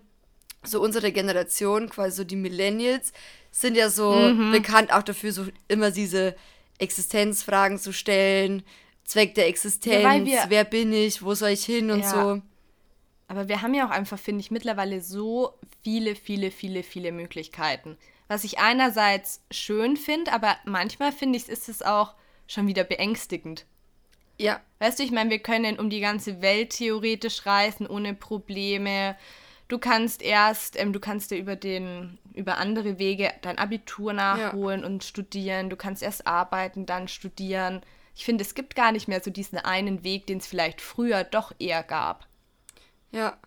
so 0.68 0.82
unsere 0.82 1.12
Generation, 1.12 1.90
quasi 1.90 2.18
so 2.18 2.24
die 2.24 2.36
Millennials, 2.36 3.14
sind 3.52 3.76
ja 3.76 3.90
so 3.90 4.12
mhm. 4.14 4.52
bekannt 4.52 4.94
auch 4.94 5.04
dafür, 5.04 5.32
so 5.32 5.46
immer 5.68 5.92
diese 5.92 6.36
Existenzfragen 6.78 7.80
zu 7.80 7.92
stellen, 7.92 8.64
Zweck 9.04 9.36
der 9.36 9.48
Existenz, 9.48 10.30
ja, 10.30 10.46
wer 10.50 10.66
bin 10.66 10.92
ich, 10.92 11.24
wo 11.24 11.34
soll 11.34 11.52
ich 11.52 11.64
hin 11.66 11.92
und 11.92 12.02
ja. 12.02 12.10
so. 12.10 12.42
Aber 13.30 13.48
wir 13.48 13.62
haben 13.62 13.74
ja 13.74 13.88
auch 13.88 13.92
einfach, 13.92 14.20
finde 14.20 14.42
ich, 14.42 14.52
mittlerweile 14.52 15.02
so 15.02 15.54
viele, 15.82 16.16
viele, 16.16 16.52
viele, 16.52 16.84
viele 16.84 17.12
Möglichkeiten. 17.12 17.98
Was 18.28 18.44
ich 18.44 18.60
einerseits 18.60 19.42
schön 19.52 19.96
finde, 19.98 20.34
aber 20.34 20.58
manchmal 20.66 21.12
finde 21.12 21.38
ich, 21.38 21.48
ist 21.48 21.70
es 21.70 21.82
auch 21.82 22.14
schon 22.48 22.68
wieder 22.68 22.84
beängstigend. 22.84 23.66
Ja. 24.38 24.62
Weißt 24.80 25.00
du, 25.00 25.04
ich 25.04 25.12
meine, 25.12 25.30
wir 25.30 25.40
können 25.40 25.80
um 25.80 25.90
die 25.90 26.00
ganze 26.00 26.42
Welt 26.42 26.72
theoretisch 26.72 27.46
reisen 27.46 27.88
ohne 27.88 28.14
Probleme. 28.14 29.16
Du 29.68 29.80
kannst 29.80 30.22
erst, 30.22 30.80
ähm, 30.80 30.94
du 30.94 31.00
kannst 31.00 31.32
dir 31.32 31.38
über 31.38 31.56
den, 31.56 32.18
über 32.34 32.58
andere 32.58 33.00
Wege 33.00 33.32
dein 33.42 33.58
Abitur 33.58 34.14
nachholen 34.14 34.82
ja. 34.82 34.86
und 34.86 35.04
studieren. 35.04 35.70
Du 35.70 35.76
kannst 35.76 36.02
erst 36.02 36.26
arbeiten, 36.26 36.86
dann 36.86 37.08
studieren. 37.08 37.82
Ich 38.16 38.24
finde, 38.24 38.44
es 38.44 38.56
gibt 38.56 38.76
gar 38.76 38.92
nicht 38.92 39.08
mehr 39.08 39.22
so 39.22 39.30
diesen 39.30 39.58
einen 39.60 40.04
Weg, 40.04 40.26
den 40.28 40.38
es 40.38 40.48
vielleicht 40.48 40.82
früher 40.82 41.24
doch 41.24 41.54
eher 41.60 41.84
gab. 41.84 42.28
Ja. 43.12 43.38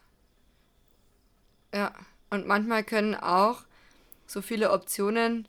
Ja. 1.74 1.92
Und 2.28 2.46
manchmal 2.46 2.84
können 2.84 3.14
auch 3.14 3.62
so 4.26 4.42
viele 4.42 4.70
Optionen 4.70 5.48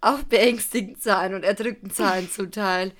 auch 0.00 0.22
beängstigend 0.22 1.02
sein 1.02 1.34
und 1.34 1.42
erdrückend 1.42 1.94
sein 1.94 2.30
zum 2.32 2.50
Teil. 2.50 2.92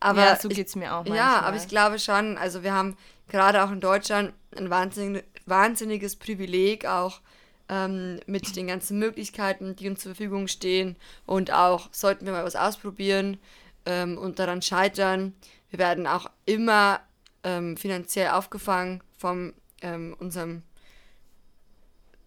Aber 0.00 0.24
ja, 0.24 0.36
so 0.36 0.48
geht 0.48 0.66
es 0.66 0.76
mir 0.76 0.92
auch 0.92 1.04
manchmal. 1.04 1.18
Ja, 1.18 1.40
aber 1.40 1.56
ich 1.56 1.68
glaube 1.68 1.98
schon, 1.98 2.36
also 2.38 2.62
wir 2.62 2.72
haben 2.72 2.96
gerade 3.28 3.62
auch 3.62 3.70
in 3.70 3.80
Deutschland 3.80 4.34
ein 4.56 4.70
wahnsinnig, 4.70 5.24
wahnsinniges 5.46 6.16
Privileg, 6.16 6.86
auch 6.86 7.20
ähm, 7.68 8.20
mit 8.26 8.54
den 8.56 8.66
ganzen 8.66 8.98
Möglichkeiten, 8.98 9.76
die 9.76 9.88
uns 9.88 10.00
zur 10.00 10.14
Verfügung 10.14 10.48
stehen. 10.48 10.96
Und 11.24 11.52
auch 11.52 11.88
sollten 11.92 12.26
wir 12.26 12.32
mal 12.32 12.44
was 12.44 12.56
ausprobieren 12.56 13.38
ähm, 13.86 14.18
und 14.18 14.38
daran 14.38 14.62
scheitern, 14.62 15.34
wir 15.70 15.78
werden 15.78 16.06
auch 16.06 16.30
immer 16.44 17.00
ähm, 17.42 17.76
finanziell 17.76 18.30
aufgefangen 18.30 19.02
von 19.18 19.54
ähm, 19.82 20.16
unserem 20.18 20.62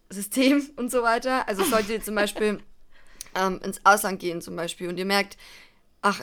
System 0.09 0.69
und 0.75 0.91
so 0.91 1.03
weiter. 1.03 1.47
Also 1.47 1.63
solltet 1.63 1.89
ihr 1.89 2.03
zum 2.03 2.15
Beispiel 2.15 2.59
ähm, 3.35 3.59
ins 3.63 3.85
Ausland 3.85 4.19
gehen 4.19 4.41
zum 4.41 4.55
Beispiel 4.55 4.89
und 4.89 4.97
ihr 4.97 5.05
merkt, 5.05 5.37
ach, 6.01 6.21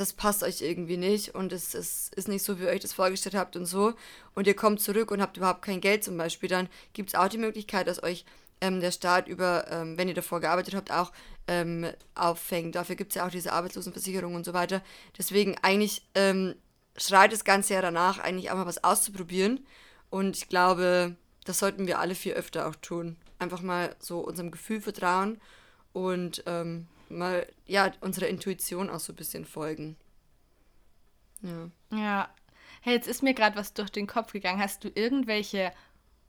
das 0.00 0.14
passt 0.14 0.42
euch 0.42 0.62
irgendwie 0.62 0.96
nicht 0.96 1.34
und 1.34 1.52
es, 1.52 1.74
es 1.74 2.10
ist 2.16 2.26
nicht 2.26 2.42
so, 2.42 2.58
wie 2.58 2.64
ihr 2.64 2.70
euch 2.70 2.80
das 2.80 2.94
vorgestellt 2.94 3.34
habt 3.34 3.54
und 3.54 3.66
so 3.66 3.92
und 4.34 4.46
ihr 4.46 4.56
kommt 4.56 4.80
zurück 4.80 5.10
und 5.10 5.20
habt 5.20 5.36
überhaupt 5.36 5.62
kein 5.62 5.82
Geld 5.82 6.04
zum 6.04 6.16
Beispiel, 6.16 6.48
dann 6.48 6.68
gibt 6.94 7.10
es 7.10 7.14
auch 7.14 7.28
die 7.28 7.36
Möglichkeit, 7.36 7.86
dass 7.86 8.02
euch 8.02 8.24
ähm, 8.62 8.80
der 8.80 8.92
Staat 8.92 9.28
über, 9.28 9.66
ähm, 9.70 9.98
wenn 9.98 10.08
ihr 10.08 10.14
davor 10.14 10.40
gearbeitet 10.40 10.74
habt, 10.74 10.90
auch 10.90 11.12
ähm, 11.48 11.86
auffängt. 12.14 12.74
Dafür 12.74 12.96
gibt 12.96 13.12
es 13.12 13.16
ja 13.16 13.26
auch 13.26 13.30
diese 13.30 13.52
Arbeitslosenversicherung 13.52 14.34
und 14.34 14.44
so 14.44 14.54
weiter. 14.54 14.82
Deswegen 15.18 15.56
eigentlich 15.62 16.02
ähm, 16.14 16.54
schreit 16.96 17.32
das 17.32 17.44
Ganze 17.44 17.74
ja 17.74 17.82
danach, 17.82 18.18
eigentlich 18.18 18.50
mal 18.50 18.66
was 18.66 18.82
auszuprobieren 18.82 19.66
und 20.08 20.36
ich 20.36 20.48
glaube, 20.48 21.14
das 21.44 21.58
sollten 21.58 21.86
wir 21.86 21.98
alle 21.98 22.14
viel 22.14 22.32
öfter 22.32 22.66
auch 22.66 22.76
tun. 22.76 23.16
Einfach 23.38 23.60
mal 23.60 23.94
so 23.98 24.20
unserem 24.20 24.50
Gefühl 24.50 24.80
vertrauen 24.80 25.40
und 25.92 26.42
ähm, 26.46 26.86
mal, 27.10 27.46
ja, 27.66 27.92
unserer 28.00 28.28
Intuition 28.28 28.90
auch 28.90 29.00
so 29.00 29.12
ein 29.12 29.16
bisschen 29.16 29.44
folgen. 29.44 29.96
Ja. 31.42 31.70
Ja. 31.92 32.34
Hey, 32.82 32.94
jetzt 32.94 33.08
ist 33.08 33.22
mir 33.22 33.34
gerade 33.34 33.56
was 33.56 33.74
durch 33.74 33.90
den 33.90 34.06
Kopf 34.06 34.32
gegangen. 34.32 34.60
Hast 34.60 34.84
du 34.84 34.90
irgendwelche 34.94 35.72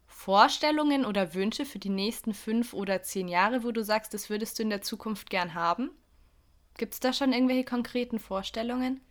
Vorstellungen 0.05 1.05
oder 1.05 1.33
Wünsche 1.33 1.65
für 1.65 1.79
die 1.79 1.89
nächsten 1.89 2.33
fünf 2.33 2.73
oder 2.73 3.01
zehn 3.03 3.27
Jahre, 3.27 3.63
wo 3.63 3.71
du 3.71 3.83
sagst, 3.83 4.13
das 4.13 4.29
würdest 4.29 4.59
du 4.59 4.63
in 4.63 4.69
der 4.69 4.81
Zukunft 4.81 5.29
gern 5.29 5.53
haben? 5.53 5.91
Gibt 6.77 6.93
es 6.93 6.99
da 6.99 7.13
schon 7.13 7.33
irgendwelche 7.33 7.63
konkreten 7.63 8.19
Vorstellungen? 8.19 9.01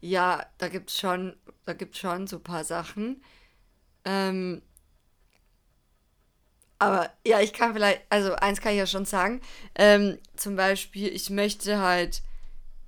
Ja, 0.00 0.46
da 0.58 0.68
gibt 0.68 0.90
es 0.90 0.98
schon, 0.98 1.36
schon 1.92 2.26
so 2.26 2.36
ein 2.36 2.42
paar 2.42 2.64
Sachen. 2.64 3.22
Ähm, 4.04 4.62
aber 6.78 7.10
ja, 7.26 7.40
ich 7.40 7.52
kann 7.52 7.72
vielleicht, 7.72 8.02
also 8.10 8.34
eins 8.34 8.60
kann 8.60 8.72
ich 8.72 8.78
ja 8.78 8.86
schon 8.86 9.04
sagen. 9.04 9.40
Ähm, 9.74 10.18
zum 10.36 10.56
Beispiel, 10.56 11.08
ich 11.08 11.30
möchte 11.30 11.78
halt 11.78 12.22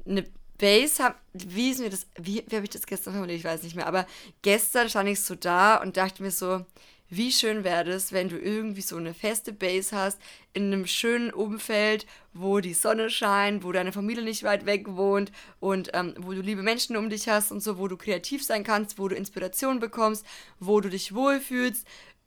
eine 0.06 0.24
Base 0.58 1.02
haben. 1.02 1.14
Wie 1.32 1.70
ist 1.70 1.80
mir 1.80 1.90
das, 1.90 2.06
wie, 2.18 2.44
wie 2.48 2.56
habe 2.56 2.64
ich 2.64 2.70
das 2.70 2.86
gestern 2.86 3.12
formuliert? 3.12 3.38
Ich 3.38 3.44
weiß 3.44 3.62
nicht 3.62 3.76
mehr. 3.76 3.86
Aber 3.86 4.06
gestern 4.42 4.88
stand 4.88 5.08
ich 5.08 5.20
so 5.20 5.34
da 5.34 5.76
und 5.76 5.96
dachte 5.96 6.22
mir 6.22 6.30
so, 6.30 6.64
wie 7.08 7.30
schön 7.30 7.62
wäre 7.62 7.84
das, 7.84 8.12
wenn 8.12 8.28
du 8.28 8.36
irgendwie 8.36 8.80
so 8.80 8.96
eine 8.96 9.14
feste 9.14 9.52
Base 9.52 9.94
hast, 9.96 10.20
in 10.54 10.72
einem 10.72 10.86
schönen 10.86 11.30
Umfeld, 11.30 12.04
wo 12.32 12.58
die 12.58 12.74
Sonne 12.74 13.10
scheint, 13.10 13.62
wo 13.62 13.70
deine 13.70 13.92
Familie 13.92 14.24
nicht 14.24 14.42
weit 14.42 14.66
weg 14.66 14.96
wohnt 14.96 15.30
und 15.60 15.90
ähm, 15.94 16.14
wo 16.18 16.32
du 16.32 16.40
liebe 16.40 16.62
Menschen 16.62 16.96
um 16.96 17.08
dich 17.08 17.28
hast 17.28 17.52
und 17.52 17.62
so, 17.62 17.78
wo 17.78 17.86
du 17.86 17.96
kreativ 17.96 18.44
sein 18.44 18.64
kannst, 18.64 18.98
wo 18.98 19.06
du 19.06 19.14
Inspiration 19.14 19.78
bekommst, 19.78 20.26
wo 20.58 20.80
du 20.80 20.90
dich 20.90 21.14
wohlfühlst, 21.14 21.86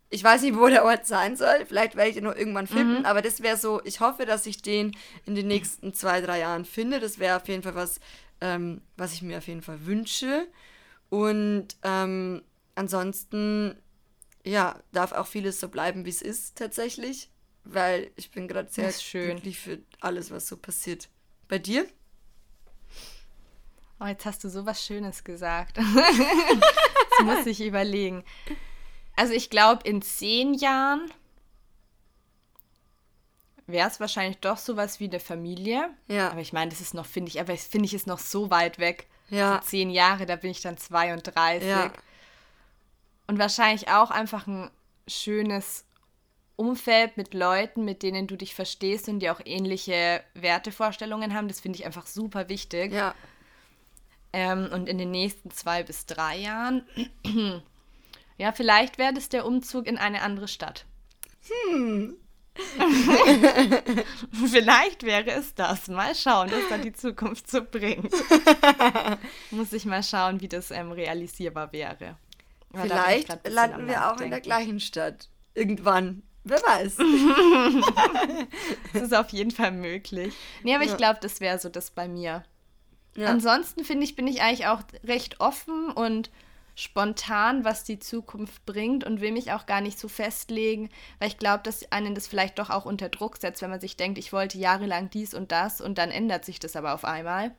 ich 0.10 0.24
weiß 0.24 0.41
nicht, 0.41 0.58
wo 0.58 0.67
der 0.67 0.86
Ort 0.86 1.06
sein 1.06 1.36
soll. 1.36 1.65
Vielleicht 1.67 1.95
werde 1.95 2.10
ich 2.10 2.15
den 2.15 2.24
noch 2.24 2.36
irgendwann 2.36 2.67
finden. 2.67 3.00
Mhm. 3.00 3.06
Aber 3.06 3.22
das 3.22 3.41
wäre 3.41 3.58
so, 3.58 3.82
ich 3.84 4.00
hoffe, 4.00 4.26
dass 4.26 4.45
ich 4.45 4.62
den 4.62 4.95
in 5.26 5.36
den 5.36 5.48
nächsten 5.48 5.93
zwei, 5.93 6.19
drei 6.22 6.39
Jahren 6.39 6.65
finde. 6.65 7.00
Das 7.00 7.19
wäre 7.19 7.38
auf 7.38 7.48
jeden 7.48 7.62
Fall 7.62 7.76
was, 7.76 8.00
ähm, 8.41 8.82
was 8.98 9.13
ich 9.13 9.22
mir 9.22 9.38
auf 9.38 9.48
jeden 9.48 9.62
Fall 9.62 9.86
wünsche. 9.86 10.48
Und 11.10 11.67
ähm, 11.84 12.41
ansonsten, 12.74 13.78
ja, 14.43 14.80
darf 14.91 15.12
auch 15.12 15.28
vieles 15.28 15.60
so 15.60 15.69
bleiben, 15.69 16.06
wie 16.06 16.10
es 16.10 16.24
ist, 16.24 16.58
tatsächlich. 16.58 17.30
Weil 17.63 18.10
ich 18.15 18.32
bin 18.32 18.48
gerade 18.48 18.72
sehr 18.72 18.91
glücklich 18.91 19.60
für 19.60 19.80
alles, 20.00 20.32
was 20.32 20.48
so 20.48 20.58
passiert. 20.58 21.08
Bei 21.48 21.60
dir? 21.60 21.86
Oh, 24.00 24.06
jetzt 24.06 24.26
hast 24.26 24.43
du 24.43 24.50
so 24.50 24.65
was 24.65 24.84
Schönes 24.84 25.24
gesagt. 25.24 25.78
das 25.78 27.26
muss 27.26 27.45
ich 27.45 27.62
überlegen. 27.62 28.24
Also 29.19 29.34
ich 29.34 29.49
glaube, 29.49 29.86
in 29.86 30.01
zehn 30.01 30.53
Jahren 30.53 31.12
wäre 33.67 33.89
es 33.89 33.99
wahrscheinlich 33.99 34.38
doch 34.38 34.55
sowas 34.55 35.01
wie 35.01 35.10
eine 35.10 35.19
Familie. 35.19 35.89
Ja. 36.08 36.29
Aber 36.29 36.39
ich 36.39 36.53
meine, 36.53 36.71
das 36.71 36.79
ist 36.79 36.93
noch, 36.93 37.05
finde 37.05 37.27
ich, 37.27 37.41
aber 37.41 37.58
finde 37.58 37.86
ich, 37.86 37.93
ist 37.93 38.08
noch 38.08 38.19
so 38.19 38.49
weit 38.49 38.79
weg. 38.79 39.08
Ja. 39.29 39.55
So 39.55 39.67
zehn 39.71 39.89
Jahre, 39.89 40.25
da 40.25 40.38
bin 40.38 40.51
ich 40.51 40.62
dann 40.62 40.77
32. 40.77 41.67
Ja. 41.67 41.91
Und 43.27 43.39
wahrscheinlich 43.39 43.89
auch 43.89 44.10
einfach 44.10 44.47
ein 44.47 44.71
schönes 45.05 45.84
Umfeld 46.55 47.17
mit 47.17 47.34
Leuten, 47.34 47.84
mit 47.84 48.03
denen 48.03 48.25
du 48.25 48.38
dich 48.38 48.55
verstehst 48.55 49.10
und 49.10 49.19
die 49.19 49.29
auch 49.29 49.41
ähnliche 49.43 50.23
Wertevorstellungen 50.34 51.34
haben. 51.34 51.49
Das 51.49 51.60
finde 51.60 51.77
ich 51.77 51.86
einfach 51.86 52.08
super 52.08 52.47
wichtig. 52.47 52.93
Ja. 52.93 53.13
Ähm, 54.32 54.69
und 54.71 54.88
in 54.88 54.97
den 54.97 55.12
nächsten 55.12 55.51
zwei 55.51 55.84
bis 55.84 56.05
drei 56.05 56.38
Jahren 56.38 56.86
ja, 58.39 58.54
vielleicht 58.54 58.97
wäre 58.97 59.13
das 59.13 59.28
der 59.28 59.45
Umzug 59.45 59.86
in 59.86 59.97
eine 59.97 60.21
andere 60.21 60.47
Stadt. 60.47 60.86
Hm. 61.71 62.15
vielleicht 64.49 65.04
wäre 65.04 65.32
es 65.32 65.54
das. 65.56 65.89
Mal 65.89 66.15
schauen, 66.15 66.49
was 66.49 66.69
dann 66.69 66.82
die 66.82 66.93
Zukunft 66.93 67.52
so 67.52 67.62
bringt. 67.62 68.13
Muss 69.52 69.73
ich 69.73 69.84
mal 69.86 70.04
schauen, 70.04 70.39
wie 70.39 70.47
das 70.47 70.71
ähm, 70.71 70.93
realisierbar 70.93 71.73
wäre. 71.73 72.15
Aber 72.71 72.84
vielleicht 72.84 73.47
landen 73.47 73.88
wir 73.88 74.10
auch 74.10 74.21
in 74.21 74.30
der 74.30 74.41
gleichen 74.41 74.80
Stadt. 74.80 75.28
Irgendwann. 75.54 76.23
Wer 76.45 76.60
weiß. 76.60 76.95
das 78.93 79.02
ist 79.02 79.13
auf 79.13 79.30
jeden 79.30 79.52
Fall 79.52 79.71
möglich. 79.71 80.34
Nee, 80.63 80.75
aber 80.75 80.86
ja. 80.86 80.91
ich 80.91 80.97
glaube, 80.97 81.19
das 81.21 81.41
wäre 81.41 81.60
so 81.60 81.67
das 81.67 81.91
bei 81.91 82.08
mir. 82.08 82.43
Ja. 83.17 83.28
Ansonsten 83.28 83.84
finde 83.84 84.06
ich, 84.06 84.15
bin 84.15 84.28
ich 84.28 84.41
eigentlich 84.41 84.67
auch 84.67 84.82
recht 85.04 85.41
offen 85.41 85.91
und 85.91 86.30
spontan, 86.80 87.65
was 87.65 87.84
die 87.84 88.00
Zukunft 88.00 88.65
bringt 88.65 89.04
und 89.04 89.20
will 89.20 89.34
mich 89.34 89.52
auch 89.52 89.65
gar 89.65 89.82
nicht 89.82 90.00
so 90.00 90.08
festlegen, 90.08 90.89
weil 91.20 91.28
ich 91.28 91.38
glaube, 91.38 91.62
dass 91.63 91.92
einen 91.92 92.15
das 92.15 92.28
vielleicht 92.28 92.58
doch 92.58 92.70
auch 92.70 92.86
unter 92.86 93.10
Druck 93.10 93.38
setzt, 93.38 93.62
wenn 93.62 93.70
man 93.70 93.82
sich 93.82 93.98
denkt, 93.98 94.18
ich 94.18 94.32
wollte 94.32 94.58
jahrelang 94.58 95.10
dies 95.10 95.34
und 95.34 95.52
das 95.52 95.82
und 95.82 95.98
dann 95.98 96.10
ändert 96.10 96.46
sich 96.46 96.58
das 96.58 96.78
aber 96.78 96.94
auf 96.94 97.04
einmal. 97.04 97.52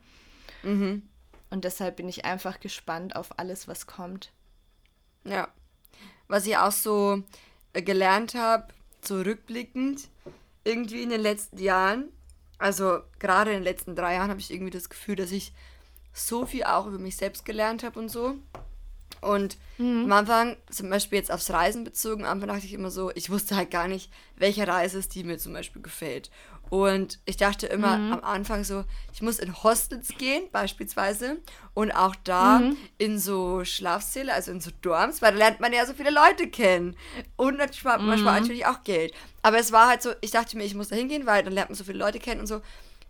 Mhm. 0.63 1.03
Und 1.51 1.65
deshalb 1.65 1.97
bin 1.97 2.09
ich 2.09 2.25
einfach 2.25 2.61
gespannt 2.61 3.15
auf 3.15 3.39
alles, 3.39 3.69
was 3.69 3.87
kommt. 3.87 4.33
Ja. 5.25 5.49
Was 6.29 6.47
ich 6.47 6.57
auch 6.57 6.73
so 6.73 7.23
äh, 7.75 7.83
gelernt 7.83 8.35
habe, 8.35 8.69
zurückblickend, 9.03 10.09
irgendwie 10.65 11.03
in 11.03 11.11
den 11.11 11.21
letzten 11.21 11.59
Jahren, 11.59 12.09
also 12.59 13.01
gerade 13.19 13.51
in 13.51 13.59
den 13.59 13.65
letzten 13.65 13.97
drei 13.97 14.15
Jahren, 14.15 14.31
habe 14.31 14.41
ich 14.41 14.51
irgendwie 14.51 14.71
das 14.71 14.89
Gefühl, 14.89 15.17
dass 15.17 15.31
ich 15.31 15.53
so 16.13 16.47
viel 16.47 16.65
auch 16.65 16.87
über 16.87 16.99
mich 16.99 17.17
selbst 17.17 17.45
gelernt 17.45 17.83
habe 17.83 17.99
und 17.99 18.09
so. 18.09 18.37
Und 19.21 19.59
mhm. 19.79 20.05
am 20.05 20.13
Anfang, 20.13 20.57
zum 20.71 20.91
Beispiel 20.91 21.19
jetzt 21.19 21.31
aufs 21.31 21.51
Reisen 21.51 21.85
bezogen, 21.85 22.25
am 22.25 22.33
Anfang 22.33 22.49
dachte 22.49 22.67
ich 22.67 22.73
immer 22.73 22.91
so, 22.91 23.11
ich 23.15 23.31
wusste 23.31 23.57
halt 23.57 23.71
gar 23.71 23.89
nicht, 23.89 24.11
welche 24.37 24.67
Reise 24.67 24.99
es 24.99 25.09
die 25.09 25.25
mir 25.25 25.39
zum 25.39 25.53
Beispiel 25.53 25.83
gefällt. 25.83 26.31
Und 26.71 27.19
ich 27.25 27.37
dachte 27.37 27.67
immer 27.67 27.99
mhm. 27.99 28.13
am 28.13 28.25
Anfang 28.25 28.63
so, 28.63 28.85
ich 29.13 29.23
muss 29.23 29.41
in 29.41 29.63
Hostels 29.63 30.09
gehen, 30.17 30.45
beispielsweise, 30.53 31.39
und 31.75 31.91
auch 31.91 32.15
da 32.23 32.61
mhm. 32.61 32.77
in 32.97 33.19
so 33.19 33.65
Schlafsäle, 33.65 34.33
also 34.33 34.53
in 34.53 34.61
so 34.61 34.71
Dorms, 34.81 35.21
weil 35.21 35.33
da 35.33 35.39
lernt 35.39 35.61
man 35.61 35.73
ja 35.73 35.85
so 35.85 35.95
viele 35.95 36.11
Leute 36.11 36.49
kennen. 36.49 36.97
Und 37.37 37.59
man 37.59 37.73
spart, 37.73 38.01
man 38.03 38.19
spart 38.19 38.37
mhm. 38.37 38.43
natürlich 38.43 38.67
auch 38.67 38.85
Geld. 38.85 39.13
Aber 39.43 39.59
es 39.59 39.73
war 39.73 39.89
halt 39.89 40.03
so, 40.03 40.13
ich 40.21 40.31
dachte 40.31 40.57
mir, 40.57 40.65
ich 40.65 40.77
muss 40.77 40.89
da 40.89 40.97
hingehen, 40.97 41.27
weil 41.27 41.43
dann 41.43 41.53
lernt 41.53 41.71
man 41.71 41.77
so 41.77 41.85
viele 41.85 41.99
Leute 41.99 42.21
kennen 42.21 42.41
und 42.41 42.47
so. 42.47 42.63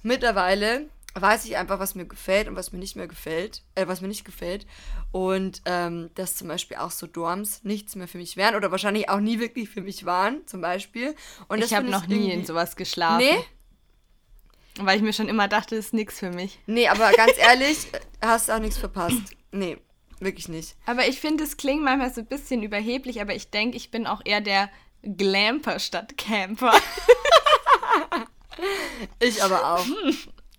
Mittlerweile 0.03 0.87
weiß 1.15 1.45
ich 1.45 1.57
einfach, 1.57 1.81
was 1.81 1.95
mir 1.95 2.07
gefällt 2.07 2.49
und 2.49 2.57
was 2.57 2.73
mir 2.73 2.79
nicht 2.79 2.97
mehr 2.97 3.09
gefällt, 3.09 3.63
äh, 3.75 3.87
was 3.87 4.01
mir 4.01 4.09
nicht 4.09 4.25
gefällt. 4.25 4.67
Und 5.13 5.63
ähm, 5.65 6.11
dass 6.15 6.37
zum 6.37 6.49
Beispiel 6.49 6.77
auch 6.77 6.91
so 6.91 7.07
Dorms 7.07 7.65
nichts 7.65 7.97
mehr 7.97 8.09
für 8.09 8.19
mich 8.19 8.37
wären 8.37 8.55
oder 8.55 8.71
wahrscheinlich 8.71 9.09
auch 9.09 9.21
nie 9.21 9.41
wirklich 9.41 9.69
für 9.69 9.81
mich 9.81 10.05
waren, 10.05 10.47
zum 10.47 10.61
Beispiel. 10.61 11.15
Und 11.49 11.65
ich 11.65 11.75
habe 11.75 11.89
noch 11.89 12.07
nie 12.07 12.31
in 12.31 12.45
sowas 12.45 12.77
geschlafen. 12.77 13.25
Nee? 13.25 13.45
Weil 14.79 14.97
ich 14.97 15.03
mir 15.03 15.13
schon 15.13 15.29
immer 15.29 15.49
dachte, 15.49 15.77
das 15.77 15.87
ist 15.87 15.95
nichts 15.95 16.21
für 16.21 16.31
mich. 16.31 16.61
Nee, 16.67 16.89
aber 16.89 17.11
ganz 17.13 17.37
ehrlich, 17.37 17.89
hast 18.23 18.49
du 18.49 18.53
auch 18.53 18.61
nichts 18.61 18.79
verpasst. 18.79 19.37
Nee, 19.51 19.79
wirklich 20.21 20.49
nicht. 20.49 20.77
Aber 20.87 21.09
ich 21.09 21.21
finde, 21.21 21.43
es 21.43 21.57
klingt 21.57 21.83
manchmal 21.83 22.15
so 22.15 22.21
ein 22.21 22.29
bisschen 22.29 22.63
überheblich, 22.63 23.21
aber 23.21 23.35
ich 23.35 23.51
denke, 23.51 23.77
ich 23.77 23.91
bin 23.91 24.07
auch 24.07 24.23
eher 24.25 24.41
der 24.41 24.71
Glamper 25.03 25.81
statt 25.81 26.17
Camper. 26.17 26.73
ich 29.19 29.43
aber 29.43 29.75
auch. 29.75 29.87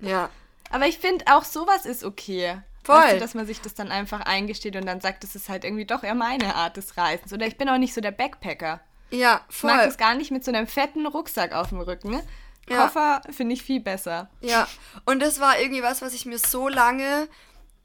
Ja. 0.04 0.32
Aber 0.72 0.88
ich 0.88 0.98
finde 0.98 1.26
auch 1.28 1.44
sowas 1.44 1.86
ist 1.86 2.04
okay. 2.04 2.62
Voll. 2.84 2.96
Weißt 2.96 3.16
du, 3.16 3.20
dass 3.20 3.34
man 3.34 3.46
sich 3.46 3.62
das 3.62 3.74
dann 3.74 3.92
einfach 3.92 4.22
eingesteht 4.22 4.76
und 4.76 4.86
dann 4.86 5.02
sagt, 5.02 5.24
das 5.24 5.36
ist 5.36 5.50
halt 5.50 5.64
irgendwie 5.64 5.86
doch 5.86 6.04
eher 6.04 6.16
meine 6.16 6.56
Art 6.56 6.78
des 6.78 6.98
Reisens. 6.98 7.32
Oder 7.32 7.46
ich 7.46 7.58
bin 7.58 7.70
auch 7.70 7.78
nicht 7.78 7.94
so 7.94 8.02
der 8.02 8.12
Backpacker. 8.12 8.80
Ja, 9.12 9.42
voll. 9.50 9.70
Ich 9.70 9.76
mag 9.76 9.86
das 9.86 9.98
gar 9.98 10.16
nicht 10.16 10.32
mit 10.32 10.44
so 10.44 10.52
einem 10.52 10.68
fetten 10.68 11.06
Rucksack 11.06 11.54
auf 11.54 11.70
dem 11.70 11.82
Rücken. 11.82 12.22
Ja. 12.70 12.84
Koffer 12.84 13.22
finde 13.30 13.54
ich 13.54 13.64
viel 13.64 13.82
besser. 13.82 14.30
Ja, 14.40 14.68
und 15.06 15.22
das 15.22 15.40
war 15.40 15.60
irgendwie 15.60 15.84
was, 15.84 16.02
was 16.02 16.14
ich 16.14 16.26
mir 16.26 16.38
so 16.38 16.70
lange, 16.70 17.28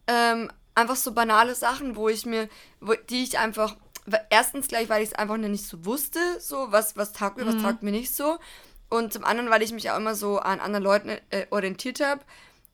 ähm, 0.07 0.51
einfach 0.75 0.96
so 0.96 1.12
banale 1.12 1.55
Sachen, 1.55 1.96
wo 1.96 2.09
ich 2.09 2.25
mir, 2.25 2.49
wo, 2.81 2.94
die 3.11 3.25
ich 3.25 3.38
einfach, 3.38 3.77
erstens 4.31 4.68
gleich, 4.68 4.88
weil 4.88 5.03
ich 5.03 5.11
es 5.11 5.14
einfach 5.14 5.37
nicht 5.37 5.66
so 5.66 5.85
wusste, 5.85 6.20
so, 6.40 6.70
was, 6.70 6.96
was 6.96 7.12
taugt 7.12 7.38
mir, 7.38 7.44
mhm. 7.44 7.55
was 7.55 7.62
taugt 7.62 7.83
mir 7.83 7.90
nicht 7.90 8.14
so. 8.14 8.38
Und 8.88 9.12
zum 9.12 9.25
anderen, 9.25 9.51
weil 9.51 9.62
ich 9.62 9.72
mich 9.72 9.90
auch 9.90 9.96
immer 9.96 10.14
so 10.14 10.38
an 10.38 10.61
anderen 10.61 10.85
Leuten 10.85 11.09
äh, 11.31 11.46
orientiert 11.51 12.01
habe 12.01 12.20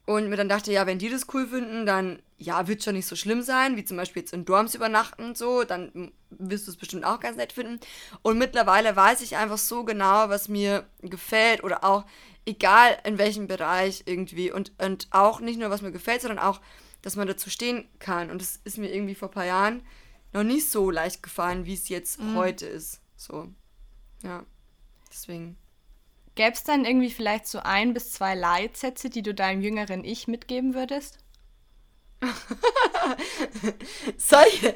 und 0.05 0.29
mir 0.29 0.37
dann 0.37 0.49
dachte, 0.49 0.73
ja, 0.73 0.87
wenn 0.87 0.99
die 0.99 1.11
das 1.11 1.27
cool 1.33 1.47
finden, 1.47 1.87
dann 1.87 2.21
ja, 2.37 2.67
wird 2.67 2.83
schon 2.83 2.95
nicht 2.95 3.07
so 3.07 3.15
schlimm 3.15 3.43
sein, 3.43 3.77
wie 3.77 3.85
zum 3.85 3.97
Beispiel 3.97 4.23
jetzt 4.23 4.33
in 4.33 4.45
Dorms 4.45 4.75
übernachten 4.75 5.23
und 5.23 5.39
so, 5.39 5.63
dann 5.63 6.13
wirst 6.31 6.67
du 6.67 6.73
es 6.73 6.77
bestimmt 6.77 7.05
auch 7.05 7.21
ganz 7.21 7.37
nett 7.37 7.53
finden. 7.53 7.79
Und 8.23 8.39
mittlerweile 8.39 8.97
weiß 8.97 9.21
ich 9.23 9.37
einfach 9.37 9.59
so 9.59 9.85
genau, 9.85 10.29
was 10.29 10.49
mir 10.49 10.87
gefällt 11.03 11.63
oder 11.63 11.85
auch 11.85 12.05
egal 12.45 12.99
in 13.05 13.19
welchem 13.19 13.47
Bereich 13.47 14.03
irgendwie 14.07 14.51
und, 14.51 14.73
und 14.79 15.07
auch 15.11 15.41
nicht 15.41 15.61
nur, 15.61 15.71
was 15.71 15.83
mir 15.83 15.93
gefällt, 15.93 16.23
sondern 16.23 16.41
auch, 16.41 16.61
dass 17.01 17.15
man 17.15 17.29
dazu 17.29 17.49
stehen 17.49 17.89
kann. 18.01 18.31
Und 18.31 18.41
das 18.41 18.61
ist 18.65 18.79
mir 18.79 18.93
irgendwie 18.93 19.15
vor 19.15 19.29
ein 19.29 19.35
paar 19.35 19.47
Jahren 19.47 19.83
noch 20.33 20.43
nicht 20.43 20.69
so 20.69 20.91
leicht 20.91 21.23
gefallen, 21.23 21.65
wie 21.65 21.75
es 21.75 21.89
jetzt 21.89 22.21
mhm. 22.21 22.35
heute 22.35 22.67
ist. 22.67 23.01
So, 23.17 23.49
ja, 24.23 24.45
deswegen. 25.13 25.57
Gäbe 26.35 26.53
es 26.53 26.65
dann 26.65 26.85
irgendwie 26.85 27.11
vielleicht 27.11 27.47
so 27.47 27.59
ein 27.61 27.93
bis 27.93 28.11
zwei 28.13 28.35
Leitsätze, 28.35 29.11
die 29.11 29.23
du 29.23 29.35
deinem 29.35 29.61
jüngeren 29.61 30.05
Ich 30.05 30.29
mitgeben 30.29 30.75
würdest? 30.75 31.19
Solche, 34.17 34.75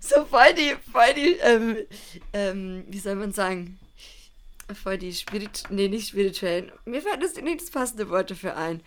so 0.00 0.24
voll 0.24 0.54
die, 0.54 0.74
voll 0.90 1.14
die, 1.14 1.32
ähm, 1.42 1.76
ähm, 2.32 2.84
wie 2.88 2.98
soll 2.98 3.14
man 3.14 3.32
sagen, 3.32 3.78
voll 4.82 4.96
die 4.96 5.12
Spirit, 5.12 5.64
nee, 5.68 5.88
nicht 5.88 6.08
spirituellen, 6.08 6.72
mir 6.86 7.02
fällt 7.02 7.22
das 7.22 7.36
nicht 7.36 7.60
das 7.60 7.70
passende 7.70 8.08
Wort 8.08 8.30
dafür 8.30 8.56
ein. 8.56 8.80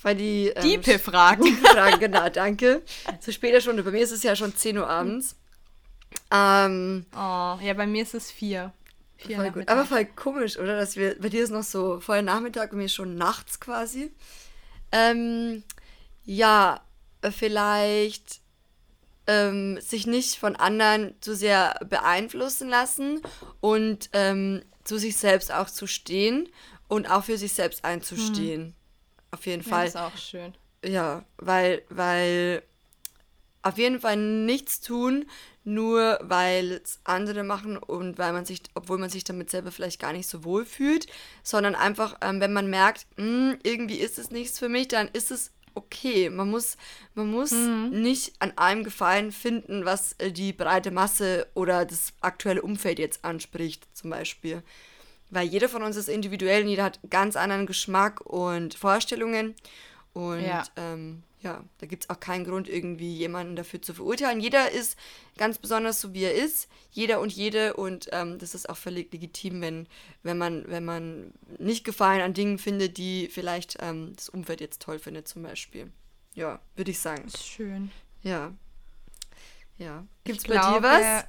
Voll 0.00 0.14
die, 0.14 0.48
ähm, 0.48 0.62
Diepe-Fragen. 0.62 1.44
Diepe-Fragen, 1.44 2.00
genau, 2.00 2.28
danke. 2.28 2.82
So 3.20 3.32
später 3.32 3.60
schon, 3.60 3.82
bei 3.82 3.90
mir 3.90 4.02
ist 4.02 4.12
es 4.12 4.22
ja 4.22 4.36
schon 4.36 4.54
10 4.54 4.78
Uhr 4.78 4.88
abends. 4.88 5.36
Ähm, 6.30 7.06
oh, 7.14 7.58
ja, 7.62 7.72
bei 7.74 7.86
mir 7.86 8.02
ist 8.02 8.14
es 8.14 8.30
4. 8.30 8.72
Voll 9.18 9.50
gut. 9.50 9.68
Aber 9.68 9.84
voll 9.84 10.04
komisch, 10.04 10.58
oder? 10.58 10.78
Dass 10.78 10.96
wir, 10.96 11.18
bei 11.20 11.28
dir 11.28 11.42
ist 11.42 11.50
noch 11.50 11.62
so 11.62 12.00
vorher 12.00 12.22
Nachmittag 12.22 12.72
und 12.72 12.78
mir 12.78 12.88
schon 12.88 13.14
nachts 13.14 13.60
quasi. 13.60 14.12
Ähm, 14.92 15.62
ja, 16.24 16.80
vielleicht 17.30 18.40
ähm, 19.26 19.80
sich 19.80 20.06
nicht 20.06 20.36
von 20.36 20.56
anderen 20.56 21.14
zu 21.20 21.34
sehr 21.34 21.80
beeinflussen 21.88 22.68
lassen 22.68 23.20
und 23.60 24.10
ähm, 24.12 24.62
zu 24.84 24.98
sich 24.98 25.16
selbst 25.16 25.52
auch 25.52 25.68
zu 25.68 25.86
stehen 25.86 26.48
und 26.88 27.10
auch 27.10 27.24
für 27.24 27.38
sich 27.38 27.52
selbst 27.52 27.84
einzustehen. 27.84 28.62
Hm. 28.62 28.74
Auf 29.32 29.46
jeden 29.46 29.62
Fall. 29.62 29.86
das 29.86 29.94
ist 29.94 30.00
auch 30.00 30.16
schön. 30.16 30.54
Ja, 30.84 31.24
weil, 31.38 31.82
weil 31.88 32.62
auf 33.66 33.78
jeden 33.78 34.00
Fall 34.00 34.16
nichts 34.16 34.80
tun, 34.80 35.26
nur 35.64 36.18
weil 36.22 36.80
es 36.84 37.00
andere 37.02 37.42
machen 37.42 37.76
und 37.76 38.16
weil 38.16 38.32
man 38.32 38.44
sich, 38.44 38.62
obwohl 38.74 38.98
man 38.98 39.10
sich 39.10 39.24
damit 39.24 39.50
selber 39.50 39.72
vielleicht 39.72 40.00
gar 40.00 40.12
nicht 40.12 40.28
so 40.28 40.44
wohl 40.44 40.64
fühlt, 40.64 41.08
sondern 41.42 41.74
einfach, 41.74 42.16
ähm, 42.20 42.40
wenn 42.40 42.52
man 42.52 42.70
merkt, 42.70 43.06
mh, 43.16 43.24
hm, 43.24 43.58
irgendwie 43.64 43.96
ist 43.96 44.18
es 44.18 44.30
nichts 44.30 44.60
für 44.60 44.68
mich, 44.68 44.86
dann 44.88 45.08
ist 45.08 45.32
es 45.32 45.50
okay. 45.74 46.30
Man 46.30 46.48
muss, 46.48 46.76
man 47.14 47.28
muss 47.28 47.50
mhm. 47.50 47.90
nicht 47.90 48.34
an 48.38 48.52
allem 48.54 48.84
Gefallen 48.84 49.32
finden, 49.32 49.84
was 49.84 50.12
äh, 50.18 50.30
die 50.30 50.52
breite 50.52 50.92
Masse 50.92 51.48
oder 51.54 51.84
das 51.84 52.12
aktuelle 52.20 52.62
Umfeld 52.62 53.00
jetzt 53.00 53.24
anspricht, 53.24 53.84
zum 53.94 54.10
Beispiel. 54.10 54.62
Weil 55.30 55.48
jeder 55.48 55.68
von 55.68 55.82
uns 55.82 55.96
ist 55.96 56.08
individuell 56.08 56.62
und 56.62 56.68
jeder 56.68 56.84
hat 56.84 57.00
ganz 57.10 57.34
anderen 57.34 57.66
Geschmack 57.66 58.20
und 58.20 58.74
Vorstellungen. 58.74 59.56
Und 60.12 60.42
ja, 60.42 60.64
ähm, 60.76 61.24
ja 61.40 61.64
da 61.78 61.86
gibt 61.86 62.04
es 62.04 62.10
auch 62.10 62.20
keinen 62.20 62.44
Grund, 62.44 62.68
irgendwie 62.68 63.14
jemanden 63.14 63.56
dafür 63.56 63.82
zu 63.82 63.94
verurteilen. 63.94 64.40
Jeder 64.40 64.70
ist 64.70 64.98
ganz 65.36 65.58
besonders 65.58 66.00
so, 66.00 66.14
wie 66.14 66.24
er 66.24 66.34
ist. 66.34 66.68
Jeder 66.90 67.20
und 67.20 67.32
jede. 67.32 67.74
Und 67.74 68.08
ähm, 68.12 68.38
das 68.38 68.54
ist 68.54 68.68
auch 68.68 68.76
völlig 68.76 69.12
legitim, 69.12 69.60
wenn, 69.60 69.86
wenn, 70.22 70.38
man, 70.38 70.64
wenn 70.68 70.84
man 70.84 71.32
nicht 71.58 71.84
Gefallen 71.84 72.22
an 72.22 72.34
Dingen 72.34 72.58
findet, 72.58 72.96
die 72.96 73.28
vielleicht 73.28 73.78
ähm, 73.80 74.14
das 74.16 74.28
Umfeld 74.28 74.60
jetzt 74.60 74.82
toll 74.82 74.98
findet, 74.98 75.28
zum 75.28 75.42
Beispiel. 75.42 75.92
Ja, 76.34 76.60
würde 76.74 76.90
ich 76.90 77.00
sagen. 77.00 77.24
ist 77.26 77.46
schön. 77.46 77.90
Ja. 78.22 78.52
Ja. 79.78 80.06
Gibt 80.24 80.38
es 80.38 80.44
bei 80.44 80.54
dir 80.54 80.82
was? 80.82 81.24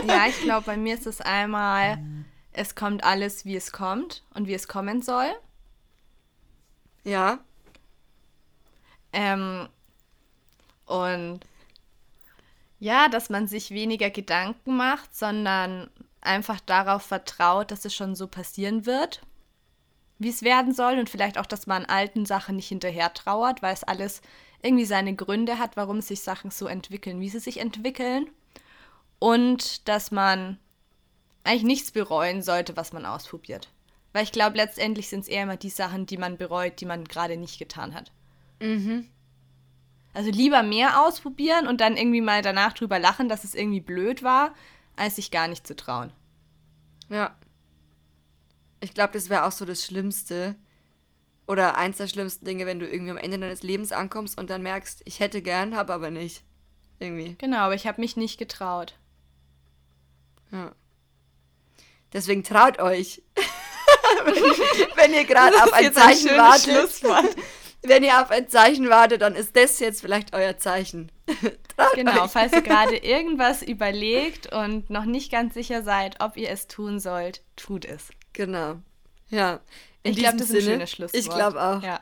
ja, 0.06 0.26
ich 0.28 0.40
glaube, 0.42 0.66
bei 0.66 0.76
mir 0.76 0.94
ist 0.94 1.06
es 1.06 1.20
einmal, 1.20 1.98
es 2.52 2.74
kommt 2.74 3.04
alles, 3.04 3.44
wie 3.44 3.56
es 3.56 3.72
kommt 3.72 4.24
und 4.34 4.46
wie 4.46 4.54
es 4.54 4.68
kommen 4.68 5.02
soll. 5.02 5.30
Ja. 7.04 7.40
Ähm, 9.16 9.70
und 10.84 11.40
ja, 12.78 13.08
dass 13.08 13.30
man 13.30 13.48
sich 13.48 13.70
weniger 13.70 14.10
Gedanken 14.10 14.76
macht, 14.76 15.16
sondern 15.16 15.88
einfach 16.20 16.60
darauf 16.60 17.02
vertraut, 17.02 17.70
dass 17.70 17.86
es 17.86 17.94
schon 17.94 18.14
so 18.14 18.28
passieren 18.28 18.84
wird, 18.84 19.22
wie 20.18 20.28
es 20.28 20.42
werden 20.42 20.74
soll 20.74 20.98
und 20.98 21.08
vielleicht 21.08 21.38
auch, 21.38 21.46
dass 21.46 21.66
man 21.66 21.86
alten 21.86 22.26
Sachen 22.26 22.56
nicht 22.56 22.68
hinterher 22.68 23.14
trauert, 23.14 23.62
weil 23.62 23.72
es 23.72 23.84
alles 23.84 24.20
irgendwie 24.60 24.84
seine 24.84 25.14
Gründe 25.14 25.58
hat, 25.58 25.78
warum 25.78 26.02
sich 26.02 26.20
Sachen 26.20 26.50
so 26.50 26.66
entwickeln, 26.66 27.18
wie 27.20 27.30
sie 27.30 27.40
sich 27.40 27.58
entwickeln 27.58 28.28
und 29.18 29.88
dass 29.88 30.10
man 30.10 30.58
eigentlich 31.42 31.62
nichts 31.62 31.90
bereuen 31.90 32.42
sollte, 32.42 32.76
was 32.76 32.92
man 32.92 33.06
ausprobiert. 33.06 33.70
Weil 34.12 34.24
ich 34.24 34.32
glaube, 34.32 34.58
letztendlich 34.58 35.08
sind 35.08 35.20
es 35.20 35.28
eher 35.28 35.44
immer 35.44 35.56
die 35.56 35.70
Sachen, 35.70 36.04
die 36.04 36.18
man 36.18 36.36
bereut, 36.36 36.80
die 36.80 36.86
man 36.86 37.04
gerade 37.04 37.38
nicht 37.38 37.58
getan 37.58 37.94
hat. 37.94 38.12
Mhm. 38.60 39.06
Also 40.12 40.30
lieber 40.30 40.62
mehr 40.62 41.02
ausprobieren 41.02 41.66
und 41.66 41.80
dann 41.80 41.96
irgendwie 41.96 42.22
mal 42.22 42.40
danach 42.40 42.72
drüber 42.72 42.98
lachen, 42.98 43.28
dass 43.28 43.44
es 43.44 43.54
irgendwie 43.54 43.80
blöd 43.80 44.22
war, 44.22 44.54
als 44.96 45.16
sich 45.16 45.30
gar 45.30 45.46
nicht 45.46 45.66
zu 45.66 45.76
trauen. 45.76 46.12
Ja. 47.10 47.36
Ich 48.80 48.94
glaube, 48.94 49.12
das 49.12 49.28
wäre 49.28 49.44
auch 49.44 49.52
so 49.52 49.64
das 49.64 49.84
Schlimmste. 49.84 50.56
Oder 51.46 51.76
eins 51.76 51.98
der 51.98 52.08
schlimmsten 52.08 52.44
Dinge, 52.44 52.66
wenn 52.66 52.80
du 52.80 52.88
irgendwie 52.88 53.12
am 53.12 53.18
Ende 53.18 53.38
deines 53.38 53.62
Lebens 53.62 53.92
ankommst 53.92 54.38
und 54.38 54.50
dann 54.50 54.62
merkst, 54.62 55.02
ich 55.04 55.20
hätte 55.20 55.42
gern, 55.42 55.76
habe 55.76 55.92
aber 55.92 56.10
nicht. 56.10 56.42
Irgendwie. 56.98 57.36
Genau, 57.38 57.58
aber 57.58 57.74
ich 57.74 57.86
habe 57.86 58.00
mich 58.00 58.16
nicht 58.16 58.38
getraut. 58.38 58.94
Ja. 60.50 60.72
Deswegen 62.12 62.42
traut 62.42 62.80
euch. 62.80 63.22
wenn 64.96 65.12
ihr 65.12 65.24
gerade 65.24 65.62
auf 65.62 65.72
ein 65.72 65.92
Zeichen 65.92 66.30
wartet 66.30 66.90
wenn 67.88 68.02
ihr 68.02 68.22
auf 68.22 68.30
ein 68.30 68.48
Zeichen 68.48 68.88
wartet, 68.88 69.22
dann 69.22 69.34
ist 69.34 69.56
das 69.56 69.78
jetzt 69.80 70.00
vielleicht 70.00 70.34
euer 70.34 70.58
Zeichen. 70.58 71.10
genau, 71.94 72.24
euch. 72.24 72.30
falls 72.30 72.52
ihr 72.52 72.62
gerade 72.62 72.96
irgendwas 72.96 73.62
überlegt 73.62 74.52
und 74.52 74.90
noch 74.90 75.04
nicht 75.04 75.30
ganz 75.30 75.54
sicher 75.54 75.82
seid, 75.82 76.20
ob 76.20 76.36
ihr 76.36 76.50
es 76.50 76.66
tun 76.66 77.00
sollt, 77.00 77.42
tut 77.56 77.84
es. 77.84 78.10
Genau. 78.32 78.76
Ja. 79.28 79.60
In 80.02 80.12
ich 80.12 80.18
glaube, 80.18 80.36
das 80.36 80.48
Sinne, 80.48 80.58
ist 80.58 80.66
ein 80.66 80.72
schönes 80.72 80.90
Schlusswort. 80.90 81.22
Ich 81.22 81.28
glaube 81.28 81.62
auch. 81.62 81.82
Ja. 81.82 82.00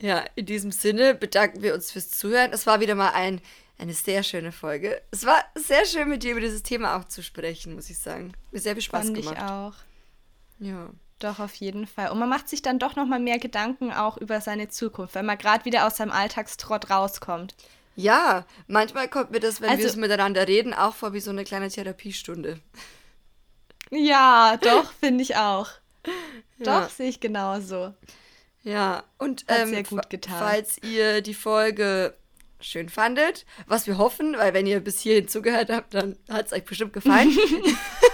ja, 0.00 0.24
in 0.34 0.46
diesem 0.46 0.72
Sinne 0.72 1.14
bedanken 1.14 1.62
wir 1.62 1.74
uns 1.74 1.90
fürs 1.90 2.10
Zuhören. 2.10 2.52
Es 2.52 2.66
war 2.66 2.80
wieder 2.80 2.94
mal 2.94 3.10
ein, 3.10 3.40
eine 3.78 3.94
sehr 3.94 4.22
schöne 4.22 4.52
Folge. 4.52 5.00
Es 5.10 5.24
war 5.24 5.42
sehr 5.54 5.84
schön, 5.86 6.08
mit 6.08 6.22
dir 6.22 6.32
über 6.32 6.40
dieses 6.40 6.62
Thema 6.62 6.96
auch 6.98 7.04
zu 7.04 7.22
sprechen, 7.22 7.74
muss 7.74 7.90
ich 7.90 7.98
sagen. 7.98 8.32
Mir 8.50 8.60
sehr 8.60 8.74
viel 8.74 8.82
Spaß 8.82 9.06
Fand 9.06 9.16
gemacht. 9.16 9.36
Ich 9.38 9.42
auch. 9.42 9.74
Ja. 10.58 10.90
Doch, 11.18 11.38
auf 11.38 11.54
jeden 11.54 11.86
Fall. 11.86 12.10
Und 12.10 12.18
man 12.18 12.28
macht 12.28 12.48
sich 12.48 12.60
dann 12.60 12.78
doch 12.78 12.94
noch 12.94 13.06
mal 13.06 13.18
mehr 13.18 13.38
Gedanken 13.38 13.92
auch 13.92 14.18
über 14.18 14.40
seine 14.40 14.68
Zukunft, 14.68 15.14
wenn 15.14 15.24
man 15.24 15.38
gerade 15.38 15.64
wieder 15.64 15.86
aus 15.86 15.96
seinem 15.96 16.12
Alltagstrott 16.12 16.90
rauskommt. 16.90 17.54
Ja, 17.94 18.44
manchmal 18.66 19.08
kommt 19.08 19.30
mir 19.30 19.40
das, 19.40 19.62
wenn 19.62 19.70
also, 19.70 19.82
wir 19.82 19.90
so 19.90 19.98
miteinander 19.98 20.46
reden, 20.46 20.74
auch 20.74 20.94
vor 20.94 21.14
wie 21.14 21.20
so 21.20 21.30
eine 21.30 21.44
kleine 21.44 21.70
Therapiestunde. 21.70 22.60
Ja, 23.90 24.58
doch, 24.58 24.92
finde 25.00 25.22
ich 25.22 25.36
auch. 25.36 25.68
Ja. 26.58 26.80
Doch, 26.80 26.88
sehe 26.88 27.10
ich 27.10 27.20
genauso. 27.20 27.92
Ja, 28.62 29.04
und 29.18 29.44
ähm, 29.48 29.68
sehr 29.68 29.82
gut 29.82 30.08
getan. 30.08 30.38
falls 30.38 30.82
ihr 30.82 31.20
die 31.20 31.34
Folge 31.34 32.14
schön 32.60 32.88
fandet, 32.88 33.44
was 33.66 33.86
wir 33.86 33.98
hoffen, 33.98 34.36
weil 34.38 34.54
wenn 34.54 34.66
ihr 34.66 34.80
bis 34.80 35.00
hierhin 35.00 35.28
zugehört 35.28 35.68
habt, 35.68 35.92
dann 35.92 36.16
hat 36.30 36.46
es 36.46 36.52
euch 36.54 36.64
bestimmt 36.64 36.94
gefallen. 36.94 37.30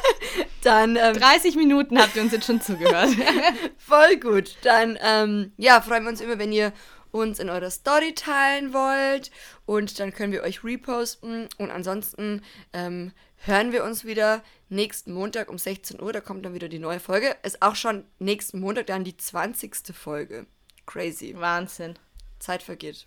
dann 0.62 0.96
ähm, 0.96 1.14
30 1.14 1.57
Minuten 1.57 1.98
habt 1.98 2.16
ihr 2.16 2.22
uns 2.22 2.33
jetzt 2.33 2.46
schon 2.46 2.61
zugehört. 2.61 3.11
Voll 3.79 4.16
gut. 4.16 4.57
Dann 4.62 4.98
ähm, 5.03 5.53
ja, 5.57 5.81
freuen 5.81 6.05
wir 6.05 6.11
uns 6.11 6.20
immer, 6.20 6.38
wenn 6.38 6.53
ihr 6.53 6.72
uns 7.11 7.38
in 7.38 7.51
eurer 7.51 7.70
Story 7.70 8.14
teilen 8.14 8.72
wollt 8.72 9.31
und 9.66 10.01
dann 10.01 10.12
können 10.12 10.33
wir 10.33 10.42
euch 10.42 10.64
reposten 10.64 11.48
und 11.59 11.70
ansonsten 11.70 12.42
ähm, 12.72 13.12
hören 13.37 13.72
wir 13.72 13.85
uns 13.85 14.05
wieder 14.05 14.42
nächsten 14.70 15.12
Montag 15.12 15.51
um 15.51 15.59
16 15.59 16.01
Uhr. 16.01 16.12
Da 16.12 16.20
kommt 16.20 16.44
dann 16.44 16.55
wieder 16.55 16.68
die 16.68 16.79
neue 16.79 17.01
Folge. 17.01 17.37
Ist 17.42 17.62
auch 17.62 17.77
schon 17.77 18.05
nächsten 18.18 18.61
Montag 18.61 18.87
dann 18.87 19.05
die 19.05 19.16
20. 19.16 19.94
Folge. 19.94 20.46
Crazy. 20.87 21.35
Wahnsinn. 21.37 21.98
Zeit 22.38 22.62
vergeht. 22.62 23.07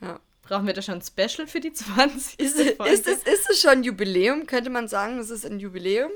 Ja. 0.00 0.20
Brauchen 0.42 0.66
wir 0.66 0.74
da 0.74 0.82
schon 0.82 0.96
ein 0.96 1.02
Special 1.02 1.46
für 1.46 1.60
die 1.60 1.72
20. 1.72 2.38
Ist, 2.38 2.60
Folge? 2.76 2.92
Ist, 2.92 3.06
es, 3.06 3.22
ist 3.22 3.50
es 3.50 3.60
schon 3.60 3.70
ein 3.70 3.82
Jubiläum? 3.84 4.46
Könnte 4.46 4.70
man 4.70 4.88
sagen, 4.88 5.18
es 5.18 5.30
ist 5.30 5.46
ein 5.46 5.58
Jubiläum? 5.58 6.10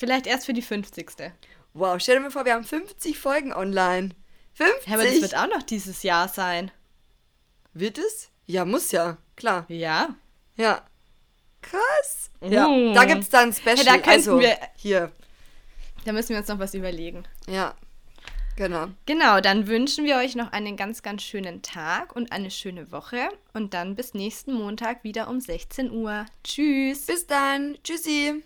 Vielleicht 0.00 0.26
erst 0.26 0.46
für 0.46 0.54
die 0.54 0.62
50. 0.62 1.10
Wow, 1.74 2.00
stell 2.00 2.16
dir 2.16 2.22
mal 2.22 2.30
vor, 2.30 2.46
wir 2.46 2.54
haben 2.54 2.64
50 2.64 3.18
Folgen 3.18 3.52
online. 3.52 4.14
50? 4.54 4.86
Ja, 4.86 4.94
aber 4.94 5.04
das 5.04 5.20
wird 5.20 5.36
auch 5.36 5.46
noch 5.48 5.62
dieses 5.62 6.02
Jahr 6.02 6.26
sein. 6.26 6.70
Wird 7.74 7.98
es? 7.98 8.30
Ja, 8.46 8.64
muss 8.64 8.92
ja, 8.92 9.18
klar. 9.36 9.66
Ja. 9.68 10.16
Ja. 10.56 10.86
Krass. 11.60 12.30
Ja, 12.40 12.66
uh. 12.66 12.94
da 12.94 13.04
gibt 13.04 13.24
es 13.24 13.28
dann 13.28 13.52
Special. 13.52 13.76
Hey, 13.76 13.84
da 13.84 13.92
könnten 13.92 14.08
also, 14.08 14.40
wir, 14.40 14.56
hier. 14.74 15.12
Da 16.06 16.12
müssen 16.12 16.30
wir 16.30 16.38
uns 16.38 16.48
noch 16.48 16.58
was 16.58 16.72
überlegen. 16.72 17.24
Ja, 17.46 17.74
genau. 18.56 18.86
Genau, 19.04 19.42
dann 19.42 19.66
wünschen 19.66 20.06
wir 20.06 20.16
euch 20.16 20.34
noch 20.34 20.50
einen 20.52 20.78
ganz, 20.78 21.02
ganz 21.02 21.22
schönen 21.22 21.60
Tag 21.60 22.16
und 22.16 22.32
eine 22.32 22.50
schöne 22.50 22.90
Woche. 22.90 23.28
Und 23.52 23.74
dann 23.74 23.96
bis 23.96 24.14
nächsten 24.14 24.54
Montag 24.54 25.04
wieder 25.04 25.28
um 25.28 25.40
16 25.40 25.90
Uhr. 25.90 26.24
Tschüss. 26.42 27.04
Bis 27.04 27.26
dann. 27.26 27.76
Tschüssi. 27.84 28.42